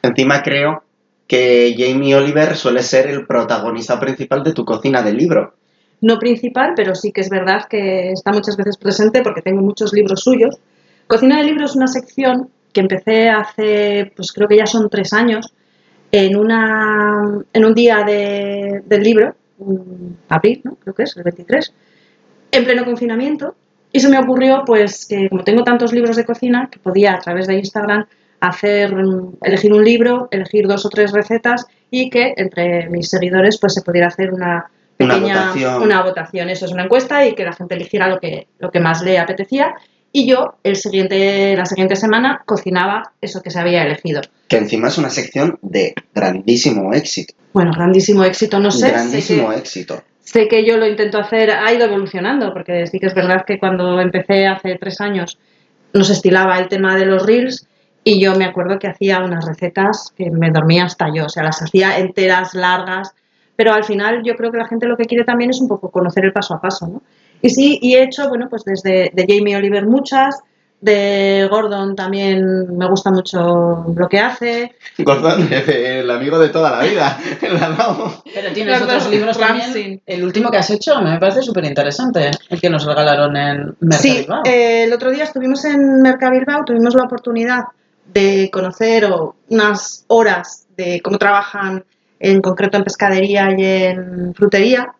Encima 0.00 0.42
creo 0.42 0.82
que 1.26 1.74
Jamie 1.76 2.16
Oliver 2.16 2.56
suele 2.56 2.82
ser 2.82 3.06
el 3.08 3.26
protagonista 3.26 4.00
principal 4.00 4.42
de 4.42 4.54
tu 4.54 4.64
cocina 4.64 5.02
del 5.02 5.18
libro. 5.18 5.54
No 6.00 6.18
principal, 6.18 6.74
pero 6.76 6.94
sí 6.94 7.10
que 7.12 7.20
es 7.22 7.28
verdad 7.28 7.64
que 7.68 8.10
está 8.12 8.32
muchas 8.32 8.56
veces 8.56 8.76
presente 8.76 9.22
porque 9.22 9.42
tengo 9.42 9.60
muchos 9.62 9.92
libros 9.92 10.20
suyos. 10.20 10.58
Cocina 11.06 11.38
de 11.38 11.44
libros 11.44 11.70
es 11.70 11.76
una 11.76 11.88
sección 11.88 12.50
que 12.72 12.80
empecé 12.80 13.28
hace, 13.30 14.12
pues 14.14 14.32
creo 14.32 14.46
que 14.46 14.56
ya 14.56 14.66
son 14.66 14.88
tres 14.90 15.12
años, 15.12 15.52
en, 16.12 16.36
una, 16.36 17.42
en 17.52 17.64
un 17.64 17.74
día 17.74 18.02
de- 18.04 18.82
del 18.86 19.02
libro, 19.02 19.34
abril, 20.28 20.60
¿no? 20.64 20.76
creo 20.76 20.94
que 20.94 21.02
es, 21.02 21.16
el 21.16 21.22
23, 21.24 21.72
en 22.52 22.64
pleno 22.64 22.84
confinamiento. 22.84 23.54
Y 23.92 24.00
se 24.00 24.08
me 24.08 24.18
ocurrió, 24.18 24.62
pues, 24.66 25.06
que 25.06 25.28
como 25.28 25.44
tengo 25.44 25.64
tantos 25.64 25.92
libros 25.92 26.16
de 26.16 26.24
cocina, 26.24 26.68
que 26.70 26.78
podía 26.78 27.14
a 27.14 27.18
través 27.18 27.46
de 27.46 27.54
Instagram 27.56 28.06
hacer, 28.40 28.94
elegir 29.42 29.72
un 29.72 29.84
libro, 29.84 30.28
elegir 30.30 30.66
dos 30.68 30.84
o 30.86 30.90
tres 30.90 31.10
recetas 31.12 31.66
y 31.90 32.10
que 32.10 32.34
entre 32.36 32.88
mis 32.90 33.08
seguidores, 33.08 33.58
pues, 33.58 33.74
se 33.74 33.82
pudiera 33.82 34.08
hacer 34.08 34.32
una 34.32 34.70
Una 34.98 35.14
pequeña 35.14 35.40
votación. 35.40 35.82
una 35.82 36.02
votación. 36.02 36.48
Eso 36.50 36.66
es 36.66 36.72
una 36.72 36.84
encuesta 36.84 37.26
y 37.26 37.34
que 37.34 37.44
la 37.44 37.52
gente 37.52 37.74
eligiera 37.74 38.08
lo 38.08 38.18
que, 38.18 38.48
lo 38.58 38.70
que 38.70 38.80
más 38.80 39.02
le 39.02 39.18
apetecía. 39.18 39.74
Y 40.10 40.26
yo, 40.26 40.54
el 40.64 40.76
siguiente, 40.76 41.54
la 41.56 41.66
siguiente 41.66 41.94
semana, 41.96 42.42
cocinaba 42.46 43.12
eso 43.20 43.42
que 43.42 43.50
se 43.50 43.60
había 43.60 43.84
elegido. 43.84 44.22
Que 44.48 44.56
encima 44.56 44.88
es 44.88 44.96
una 44.98 45.10
sección 45.10 45.58
de 45.62 45.94
grandísimo 46.14 46.92
éxito. 46.94 47.34
Bueno, 47.52 47.72
grandísimo 47.72 48.24
éxito, 48.24 48.58
no 48.58 48.70
sé. 48.70 48.86
sé 48.86 48.90
grandísimo 48.92 49.50
que- 49.50 49.56
éxito. 49.56 50.02
sé 50.20 50.48
que 50.48 50.64
yo 50.66 50.76
lo 50.78 50.86
intento 50.86 51.18
hacer, 51.18 51.50
ha 51.50 51.72
ido 51.72 51.84
evolucionando, 51.84 52.52
porque 52.52 52.86
sí 52.86 52.98
que 52.98 53.06
es 53.06 53.14
verdad 53.14 53.44
que 53.46 53.58
cuando 53.58 54.00
empecé 54.00 54.46
hace 54.46 54.76
tres 54.76 55.00
años 55.00 55.38
nos 55.94 56.10
estilaba 56.10 56.58
el 56.58 56.68
tema 56.68 56.96
de 56.96 57.06
los 57.06 57.24
reels 57.26 57.66
y 58.04 58.20
yo 58.20 58.34
me 58.36 58.44
acuerdo 58.44 58.78
que 58.78 58.88
hacía 58.88 59.20
unas 59.20 59.46
recetas 59.46 60.12
que 60.16 60.30
me 60.30 60.50
dormía 60.50 60.84
hasta 60.84 61.08
yo, 61.14 61.26
o 61.26 61.28
sea, 61.28 61.42
las 61.42 61.62
hacía 61.62 61.98
enteras, 61.98 62.54
largas, 62.54 63.14
pero 63.58 63.72
al 63.72 63.82
final 63.82 64.22
yo 64.22 64.36
creo 64.36 64.52
que 64.52 64.58
la 64.58 64.68
gente 64.68 64.86
lo 64.86 64.96
que 64.96 65.06
quiere 65.06 65.24
también 65.24 65.50
es 65.50 65.60
un 65.60 65.66
poco 65.66 65.90
conocer 65.90 66.24
el 66.24 66.32
paso 66.32 66.54
a 66.54 66.60
paso, 66.60 66.86
¿no? 66.86 67.02
Y 67.42 67.50
sí, 67.50 67.76
y 67.82 67.96
he 67.96 68.04
hecho, 68.04 68.28
bueno, 68.28 68.46
pues 68.48 68.62
desde 68.64 69.10
de 69.12 69.26
Jamie 69.28 69.56
Oliver 69.56 69.84
muchas, 69.84 70.38
de 70.80 71.48
Gordon 71.50 71.96
también 71.96 72.78
me 72.78 72.88
gusta 72.88 73.10
mucho 73.10 73.84
lo 73.96 74.08
que 74.08 74.20
hace, 74.20 74.76
Gordon, 74.98 75.48
el 75.50 76.08
amigo 76.08 76.38
de 76.38 76.50
toda 76.50 76.70
la 76.70 76.84
vida. 76.84 77.18
Pero 78.32 78.52
tienes 78.54 78.80
otros 78.80 79.10
libros 79.10 79.36
también. 79.36 80.00
El 80.06 80.22
último 80.22 80.52
que 80.52 80.58
has 80.58 80.70
hecho 80.70 81.00
me 81.00 81.18
parece 81.18 81.42
súper 81.42 81.64
interesante. 81.64 82.30
El 82.48 82.60
que 82.60 82.70
nos 82.70 82.84
regalaron 82.86 83.36
en 83.36 83.76
Sí, 83.90 84.18
Mercado. 84.18 84.42
eh, 84.44 84.84
el 84.84 84.92
otro 84.92 85.10
día 85.10 85.24
estuvimos 85.24 85.64
en 85.64 86.00
Mercabilbao, 86.00 86.64
tuvimos 86.64 86.94
la 86.94 87.02
oportunidad 87.02 87.64
de 88.06 88.50
conocer 88.52 89.06
o, 89.06 89.34
unas 89.48 90.04
horas 90.06 90.68
de 90.76 91.00
cómo 91.02 91.18
trabajan 91.18 91.84
en 92.20 92.40
concreto 92.40 92.76
en 92.76 92.84
pescadería 92.84 93.48
y 93.56 93.64
en 93.64 94.34
frutería. 94.34 94.92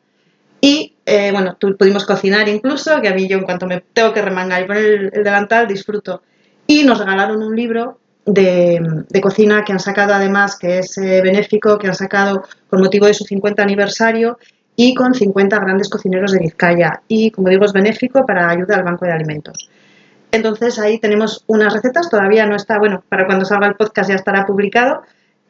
Y 0.61 0.95
eh, 1.07 1.31
bueno, 1.33 1.57
pudimos 1.79 2.05
cocinar 2.05 2.49
incluso, 2.49 3.01
que 3.01 3.09
a 3.09 3.15
mí 3.15 3.29
yo 3.29 3.39
en 3.39 3.45
cuanto 3.45 3.67
me 3.67 3.83
tengo 3.93 4.13
que 4.13 4.23
remangar 4.23 4.63
y 4.63 4.67
poner 4.67 4.85
el, 4.85 5.11
el 5.13 5.25
delantal 5.25 5.69
disfruto. 5.69 6.23
Y 6.67 6.85
nos 6.85 6.99
regalaron 6.99 7.43
un 7.43 7.55
libro 7.55 7.99
de, 8.29 8.79
de 9.09 9.21
cocina 9.21 9.65
que 9.65 9.73
han 9.73 9.81
sacado 9.81 10.15
además, 10.15 10.57
que 10.59 10.81
es 10.81 10.99
eh, 10.99 11.23
benéfico, 11.23 11.79
que 11.79 11.87
han 11.89 11.95
sacado 11.95 12.45
con 12.69 12.81
motivo 12.81 13.07
de 13.07 13.15
su 13.15 13.25
50 13.25 13.63
aniversario 13.63 14.39
y 14.77 14.95
con 14.95 15.15
50 15.15 15.59
grandes 15.59 15.89
cocineros 15.89 16.33
de 16.33 16.41
Vizcaya. 16.41 17.03
Y 17.09 17.31
como 17.31 17.49
digo, 17.49 17.65
es 17.65 17.73
benéfico 17.73 18.27
para 18.27 18.51
ayuda 18.51 18.77
al 18.77 18.85
Banco 18.85 19.07
de 19.07 19.13
Alimentos. 19.13 19.71
Entonces 20.31 20.79
ahí 20.79 20.99
tenemos 20.99 21.43
unas 21.47 21.73
recetas, 21.73 22.11
todavía 22.11 22.45
no 22.45 22.55
está, 22.55 22.79
bueno, 22.79 23.03
para 23.09 23.27
cuando 23.27 23.47
salga 23.47 23.67
el 23.67 23.77
podcast 23.77 24.11
ya 24.11 24.17
estará 24.17 24.45
publicado. 24.45 25.03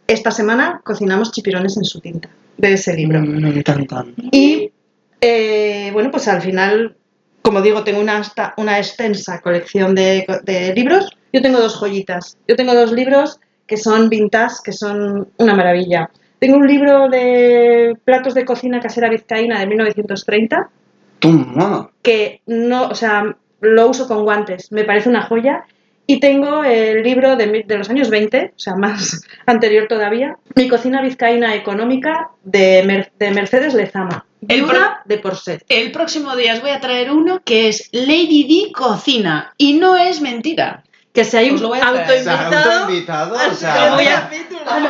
Esta 0.09 0.33
semana 0.33 0.81
cocinamos 0.83 1.31
chipirones 1.31 1.77
en 1.77 1.85
su 1.85 2.01
tinta 2.01 2.29
de 2.57 2.73
ese 2.73 2.95
libro. 2.97 3.21
Mm. 3.21 4.29
Y 4.33 4.73
eh, 5.21 5.91
bueno, 5.93 6.11
pues 6.11 6.27
al 6.27 6.43
final, 6.43 6.97
como 7.43 7.63
digo, 7.63 7.85
tengo 7.85 8.01
una, 8.01 8.79
extensa 8.79 9.41
colección 9.41 9.95
de, 9.95 10.27
de 10.43 10.75
libros. 10.75 11.11
Yo 11.33 11.41
tengo 11.41 11.61
dos 11.61 11.77
joyitas. 11.77 12.37
Yo 12.49 12.57
tengo 12.57 12.75
dos 12.75 12.91
libros 12.91 13.39
que 13.67 13.77
son 13.77 14.09
vintage, 14.09 14.57
que 14.65 14.73
son 14.73 15.29
una 15.37 15.55
maravilla. 15.55 16.11
Tengo 16.41 16.57
un 16.57 16.67
libro 16.67 17.09
de 17.09 17.97
platos 18.05 18.35
de 18.35 18.45
cocina 18.45 18.81
casera 18.81 19.11
vizcaína 19.11 19.61
de 19.61 19.67
1930 19.67 20.71
Toma. 21.19 21.91
que 22.03 22.41
no, 22.47 22.89
o 22.89 22.95
sea, 22.95 23.37
lo 23.61 23.89
uso 23.89 24.07
con 24.07 24.25
guantes, 24.25 24.71
me 24.73 24.85
parece 24.85 25.09
una 25.09 25.23
joya. 25.23 25.65
Y 26.11 26.21
tengo 26.21 26.65
el 26.65 27.03
libro 27.03 27.37
de, 27.37 27.65
los 27.69 27.91
años 27.91 28.09
20, 28.09 28.53
o 28.57 28.59
sea, 28.59 28.75
más 28.77 29.21
anterior 29.47 29.87
todavía, 29.89 30.39
Mi 30.57 30.67
cocina 30.67 31.03
vizcaína 31.03 31.55
económica 31.55 32.31
de, 32.43 32.83
Mer- 32.87 33.13
de 33.19 33.31
Mercedes 33.31 33.75
Lezama. 33.75 34.25
El 34.49 34.63
Viuda 34.63 35.03
de 35.05 35.19
Porset. 35.19 35.63
El 35.69 35.93
próximo 35.93 36.35
día 36.35 36.55
os 36.55 36.63
voy 36.63 36.71
a 36.71 36.81
traer 36.81 37.11
uno 37.13 37.43
que 37.45 37.69
es 37.69 37.91
Lady 37.93 38.45
D 38.67 38.73
Cocina. 38.73 39.53
Y 39.59 39.75
no 39.75 39.99
es 39.99 40.23
mentira. 40.23 40.83
Que 41.13 41.25
se 41.25 41.37
hay 41.37 41.51
sea, 41.83 41.89
autoinvitado. 41.89 42.81
autoinvitado, 42.81 43.35
o 43.35 43.55
sea, 43.55 43.95
voy 43.95 44.07
a- 44.07 44.31
a 44.67 44.81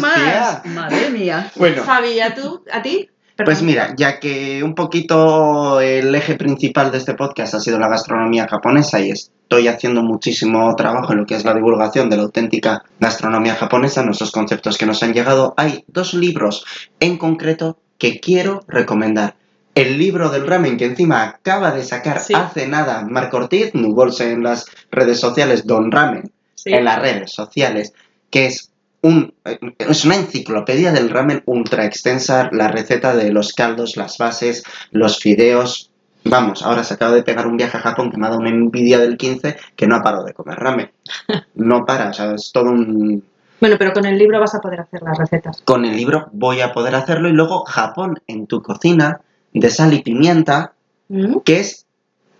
más. 0.00 0.64
Madre 0.66 1.10
mía. 1.10 1.50
Bueno, 1.56 1.82
Javi, 1.84 2.08
¿y 2.12 2.20
a 2.20 2.34
tú? 2.34 2.64
¿A 2.72 2.80
ti? 2.80 3.10
Pues 3.44 3.62
mira, 3.62 3.94
ya 3.96 4.18
que 4.20 4.62
un 4.62 4.74
poquito 4.74 5.80
el 5.80 6.14
eje 6.14 6.34
principal 6.36 6.90
de 6.90 6.98
este 6.98 7.14
podcast 7.14 7.54
ha 7.54 7.60
sido 7.60 7.78
la 7.78 7.88
gastronomía 7.88 8.46
japonesa 8.48 9.00
y 9.00 9.10
estoy 9.10 9.68
haciendo 9.68 10.02
muchísimo 10.02 10.74
trabajo 10.76 11.12
en 11.12 11.18
lo 11.20 11.26
que 11.26 11.34
es 11.34 11.44
la 11.44 11.54
divulgación 11.54 12.08
de 12.10 12.16
la 12.16 12.22
auténtica 12.22 12.82
gastronomía 12.98 13.54
japonesa, 13.54 14.02
nuestros 14.04 14.30
conceptos 14.32 14.78
que 14.78 14.86
nos 14.86 15.02
han 15.02 15.12
llegado, 15.14 15.54
hay 15.56 15.84
dos 15.88 16.14
libros 16.14 16.64
en 17.00 17.18
concreto 17.18 17.78
que 17.98 18.20
quiero 18.20 18.62
recomendar. 18.68 19.34
El 19.74 19.98
libro 19.98 20.30
del 20.30 20.46
ramen 20.46 20.76
que 20.76 20.86
encima 20.86 21.22
acaba 21.22 21.70
de 21.70 21.84
sacar 21.84 22.20
Sí. 22.20 22.34
hace 22.34 22.66
nada 22.66 23.06
Marco 23.08 23.36
Ortiz, 23.36 23.74
Nubolse 23.74 24.32
en 24.32 24.42
las 24.42 24.66
redes 24.90 25.20
sociales, 25.20 25.66
Don 25.66 25.90
Ramen 25.92 26.32
Sí. 26.54 26.72
en 26.72 26.84
las 26.84 27.00
redes 27.00 27.32
sociales, 27.32 27.92
que 28.30 28.46
es 28.46 28.70
un 29.02 29.34
eh, 29.44 29.58
es 29.78 30.04
una 30.04 30.16
enciclopedia 30.16 30.92
del 30.92 31.10
ramen 31.10 31.42
ultra 31.46 31.84
extensa, 31.84 32.50
la 32.52 32.68
receta 32.68 33.14
de 33.14 33.32
los 33.32 33.52
caldos, 33.52 33.96
las 33.96 34.18
bases, 34.18 34.64
los 34.90 35.18
fideos. 35.18 35.90
Vamos, 36.24 36.62
ahora 36.62 36.84
se 36.84 36.94
acaba 36.94 37.14
de 37.14 37.22
pegar 37.22 37.46
un 37.46 37.56
viaje 37.56 37.78
a 37.78 37.80
Japón 37.80 38.10
que 38.10 38.18
me 38.18 38.26
ha 38.26 38.30
dado 38.30 38.40
una 38.40 38.50
envidia 38.50 38.98
del 38.98 39.16
15 39.16 39.56
que 39.74 39.86
no 39.86 39.96
ha 39.96 40.02
parado 40.02 40.24
de 40.24 40.34
comer 40.34 40.58
ramen. 40.58 40.90
No 41.54 41.84
para, 41.86 42.10
o 42.10 42.12
sea, 42.12 42.34
es 42.34 42.52
todo 42.52 42.70
un... 42.70 43.24
Bueno, 43.60 43.76
pero 43.78 43.92
con 43.92 44.06
el 44.06 44.18
libro 44.18 44.40
vas 44.40 44.54
a 44.54 44.60
poder 44.60 44.80
hacer 44.80 45.02
las 45.02 45.18
recetas. 45.18 45.62
Con 45.64 45.84
el 45.84 45.96
libro 45.96 46.28
voy 46.32 46.60
a 46.60 46.72
poder 46.72 46.94
hacerlo 46.94 47.28
y 47.28 47.32
luego 47.32 47.64
Japón 47.64 48.18
en 48.26 48.46
tu 48.46 48.62
cocina 48.62 49.20
de 49.52 49.70
sal 49.70 49.92
y 49.92 50.02
pimienta, 50.02 50.72
¿Mm? 51.08 51.38
que 51.44 51.60
es... 51.60 51.86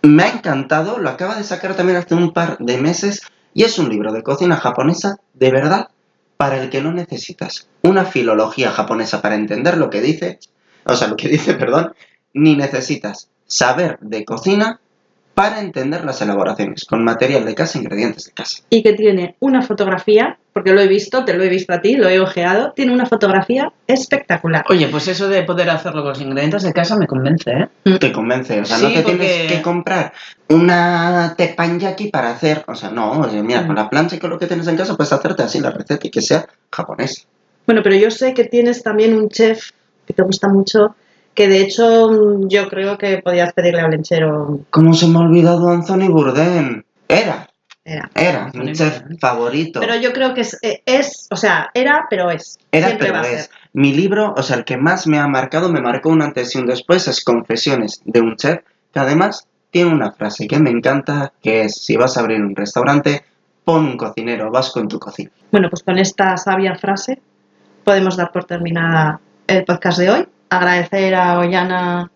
Me 0.03 0.23
ha 0.23 0.29
encantado, 0.31 0.97
lo 0.97 1.09
acaba 1.09 1.35
de 1.35 1.43
sacar 1.43 1.75
también 1.75 1.99
hace 1.99 2.15
un 2.15 2.33
par 2.33 2.57
de 2.57 2.77
meses 2.79 3.21
y 3.53 3.63
es 3.63 3.77
un 3.77 3.89
libro 3.89 4.11
de 4.11 4.23
cocina 4.23 4.55
japonesa 4.55 5.17
de 5.35 5.51
verdad 5.51 5.89
para 6.41 6.59
el 6.59 6.71
que 6.71 6.81
no 6.81 6.91
necesitas. 6.91 7.67
Una 7.83 8.03
filología 8.03 8.71
japonesa 8.71 9.21
para 9.21 9.35
entender 9.35 9.77
lo 9.77 9.91
que 9.91 10.01
dice, 10.01 10.39
o 10.85 10.95
sea, 10.95 11.07
lo 11.07 11.15
que 11.15 11.27
dice, 11.27 11.53
perdón, 11.59 11.93
ni 12.33 12.55
necesitas 12.55 13.29
saber 13.45 13.99
de 13.99 14.25
cocina 14.25 14.81
para 15.41 15.59
entender 15.61 16.05
las 16.05 16.21
elaboraciones 16.21 16.85
con 16.85 17.03
material 17.03 17.45
de 17.45 17.55
casa, 17.55 17.77
ingredientes 17.79 18.25
de 18.25 18.31
casa. 18.31 18.63
Y 18.69 18.83
que 18.83 18.93
tiene 18.93 19.35
una 19.39 19.61
fotografía, 19.61 20.37
porque 20.53 20.71
lo 20.73 20.81
he 20.81 20.87
visto, 20.87 21.25
te 21.25 21.33
lo 21.33 21.43
he 21.43 21.49
visto 21.49 21.73
a 21.73 21.81
ti, 21.81 21.95
lo 21.95 22.07
he 22.09 22.19
ojeado, 22.19 22.73
tiene 22.75 22.93
una 22.93 23.05
fotografía 23.05 23.71
espectacular. 23.87 24.63
Oye, 24.69 24.87
pues 24.87 25.07
eso 25.07 25.27
de 25.29 25.43
poder 25.43 25.69
hacerlo 25.69 26.01
con 26.01 26.09
los 26.09 26.21
ingredientes 26.21 26.63
de 26.63 26.73
casa 26.73 26.95
me 26.97 27.07
convence, 27.07 27.49
¿eh? 27.51 27.97
Te 27.99 28.11
convence, 28.11 28.59
o 28.61 28.65
sea, 28.65 28.77
Sí, 28.77 28.83
no 28.83 28.89
te 28.93 29.01
porque- 29.01 29.17
tienes 29.17 29.51
que 29.51 29.61
comprar 29.61 30.13
una 30.49 31.33
teppanyaki 31.37 32.09
para 32.09 32.31
hacer, 32.31 32.63
o 32.67 32.75
sea, 32.75 32.89
no, 32.91 33.11
o 33.19 33.29
sea, 33.29 33.41
mira, 33.41 33.65
con 33.65 33.75
la 33.75 33.89
plancha 33.89 34.15
y 34.15 34.19
con 34.19 34.29
lo 34.29 34.37
que 34.39 34.47
tienes 34.47 34.67
en 34.67 34.77
casa 34.77 34.95
puedes 34.95 35.11
hacerte 35.13 35.43
así 35.43 35.59
la 35.59 35.71
receta 35.71 36.05
y 36.07 36.09
que 36.11 36.21
sea 36.21 36.45
japonesa. 36.71 37.23
Bueno, 37.65 37.81
pero 37.83 37.95
yo 37.95 38.11
sé 38.11 38.33
que 38.33 38.43
tienes 38.45 38.83
también 38.83 39.15
un 39.15 39.29
chef 39.29 39.71
que 40.05 40.13
te 40.13 40.23
gusta 40.23 40.47
mucho, 40.49 40.95
Que 41.33 41.47
de 41.47 41.61
hecho 41.61 42.09
mm, 42.11 42.47
yo 42.49 42.67
creo 42.69 42.97
que 42.97 43.19
podías 43.19 43.53
pedirle 43.53 43.81
al 43.81 43.91
lechero. 43.91 44.59
¿Cómo 44.69 44.93
se 44.93 45.07
me 45.07 45.17
ha 45.17 45.21
olvidado 45.21 45.69
Anthony 45.69 46.09
Bourdain? 46.09 46.85
Era, 47.07 47.47
Era. 47.85 48.09
era 48.15 48.45
Anthony 48.45 48.59
mi 48.65 48.73
chef 48.73 48.99
Bourdain. 48.99 49.19
favorito. 49.19 49.79
Pero 49.79 49.95
yo 49.95 50.13
creo 50.13 50.33
que 50.33 50.41
es, 50.41 50.57
eh, 50.61 50.81
es, 50.85 51.27
o 51.31 51.35
sea, 51.35 51.69
era, 51.73 52.05
pero 52.09 52.29
es. 52.31 52.57
Era, 52.71 52.87
Siempre 52.87 53.07
pero 53.07 53.19
va 53.19 53.25
a 53.25 53.29
es. 53.31 53.41
ser. 53.45 53.49
Mi 53.73 53.93
libro, 53.93 54.33
o 54.35 54.43
sea, 54.43 54.57
el 54.57 54.65
que 54.65 54.77
más 54.77 55.07
me 55.07 55.17
ha 55.19 55.27
marcado, 55.27 55.71
me 55.71 55.81
marcó 55.81 56.09
un 56.09 56.21
antes 56.21 56.53
y 56.55 56.59
un 56.59 56.65
después, 56.67 57.07
es 57.07 57.23
Confesiones 57.23 58.01
de 58.05 58.19
un 58.19 58.35
chef, 58.35 58.59
que 58.93 58.99
además 58.99 59.47
tiene 59.71 59.93
una 59.93 60.11
frase 60.11 60.47
que 60.47 60.59
me 60.59 60.69
encanta, 60.69 61.31
que 61.41 61.61
es, 61.61 61.75
si 61.75 61.95
vas 61.95 62.17
a 62.17 62.19
abrir 62.19 62.41
un 62.41 62.53
restaurante, 62.55 63.23
pon 63.63 63.85
un 63.85 63.95
cocinero 63.97 64.51
vasco 64.51 64.81
en 64.81 64.89
tu 64.89 64.99
cocina. 64.99 65.31
Bueno, 65.51 65.69
pues 65.69 65.83
con 65.83 65.97
esta 65.97 66.35
sabia 66.35 66.75
frase 66.75 67.21
podemos 67.85 68.17
dar 68.17 68.31
por 68.33 68.43
terminada 68.43 69.21
el 69.47 69.63
podcast 69.63 69.99
de 69.99 70.09
hoy. 70.09 70.27
Agradecer 70.51 71.15
a 71.15 71.39
Ollana 71.39 72.11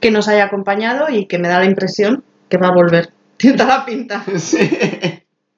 que 0.00 0.10
nos 0.10 0.28
haya 0.28 0.44
acompañado 0.44 1.08
y 1.08 1.24
que 1.26 1.38
me 1.38 1.48
da 1.48 1.58
la 1.58 1.64
impresión 1.64 2.22
que 2.50 2.58
va 2.58 2.68
a 2.68 2.72
volver. 2.74 3.10
Tiene 3.38 3.56
toda 3.56 3.78
la 3.78 3.84
pinta. 3.86 4.22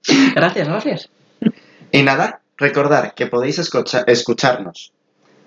Sí. 0.04 0.32
Gracias, 0.34 0.66
gracias. 0.68 1.10
Y 1.92 2.02
nada, 2.02 2.40
recordar 2.56 3.14
que 3.14 3.26
podéis 3.26 3.58
escucha- 3.60 4.04
escucharnos 4.06 4.92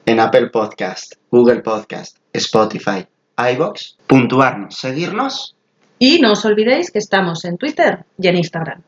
en 0.05 0.19
Apple 0.19 0.47
Podcast, 0.47 1.13
Google 1.31 1.61
Podcast, 1.61 2.17
Spotify, 2.31 3.05
iBox, 3.37 3.97
puntuarnos, 4.07 4.75
seguirnos 4.77 5.55
Y 5.99 6.19
no 6.19 6.33
os 6.33 6.45
olvidéis 6.45 6.91
que 6.91 6.99
estamos 6.99 7.43
en 7.45 7.57
Twitter 7.57 8.05
y 8.17 8.27
en 8.27 8.37
Instagram. 8.37 8.81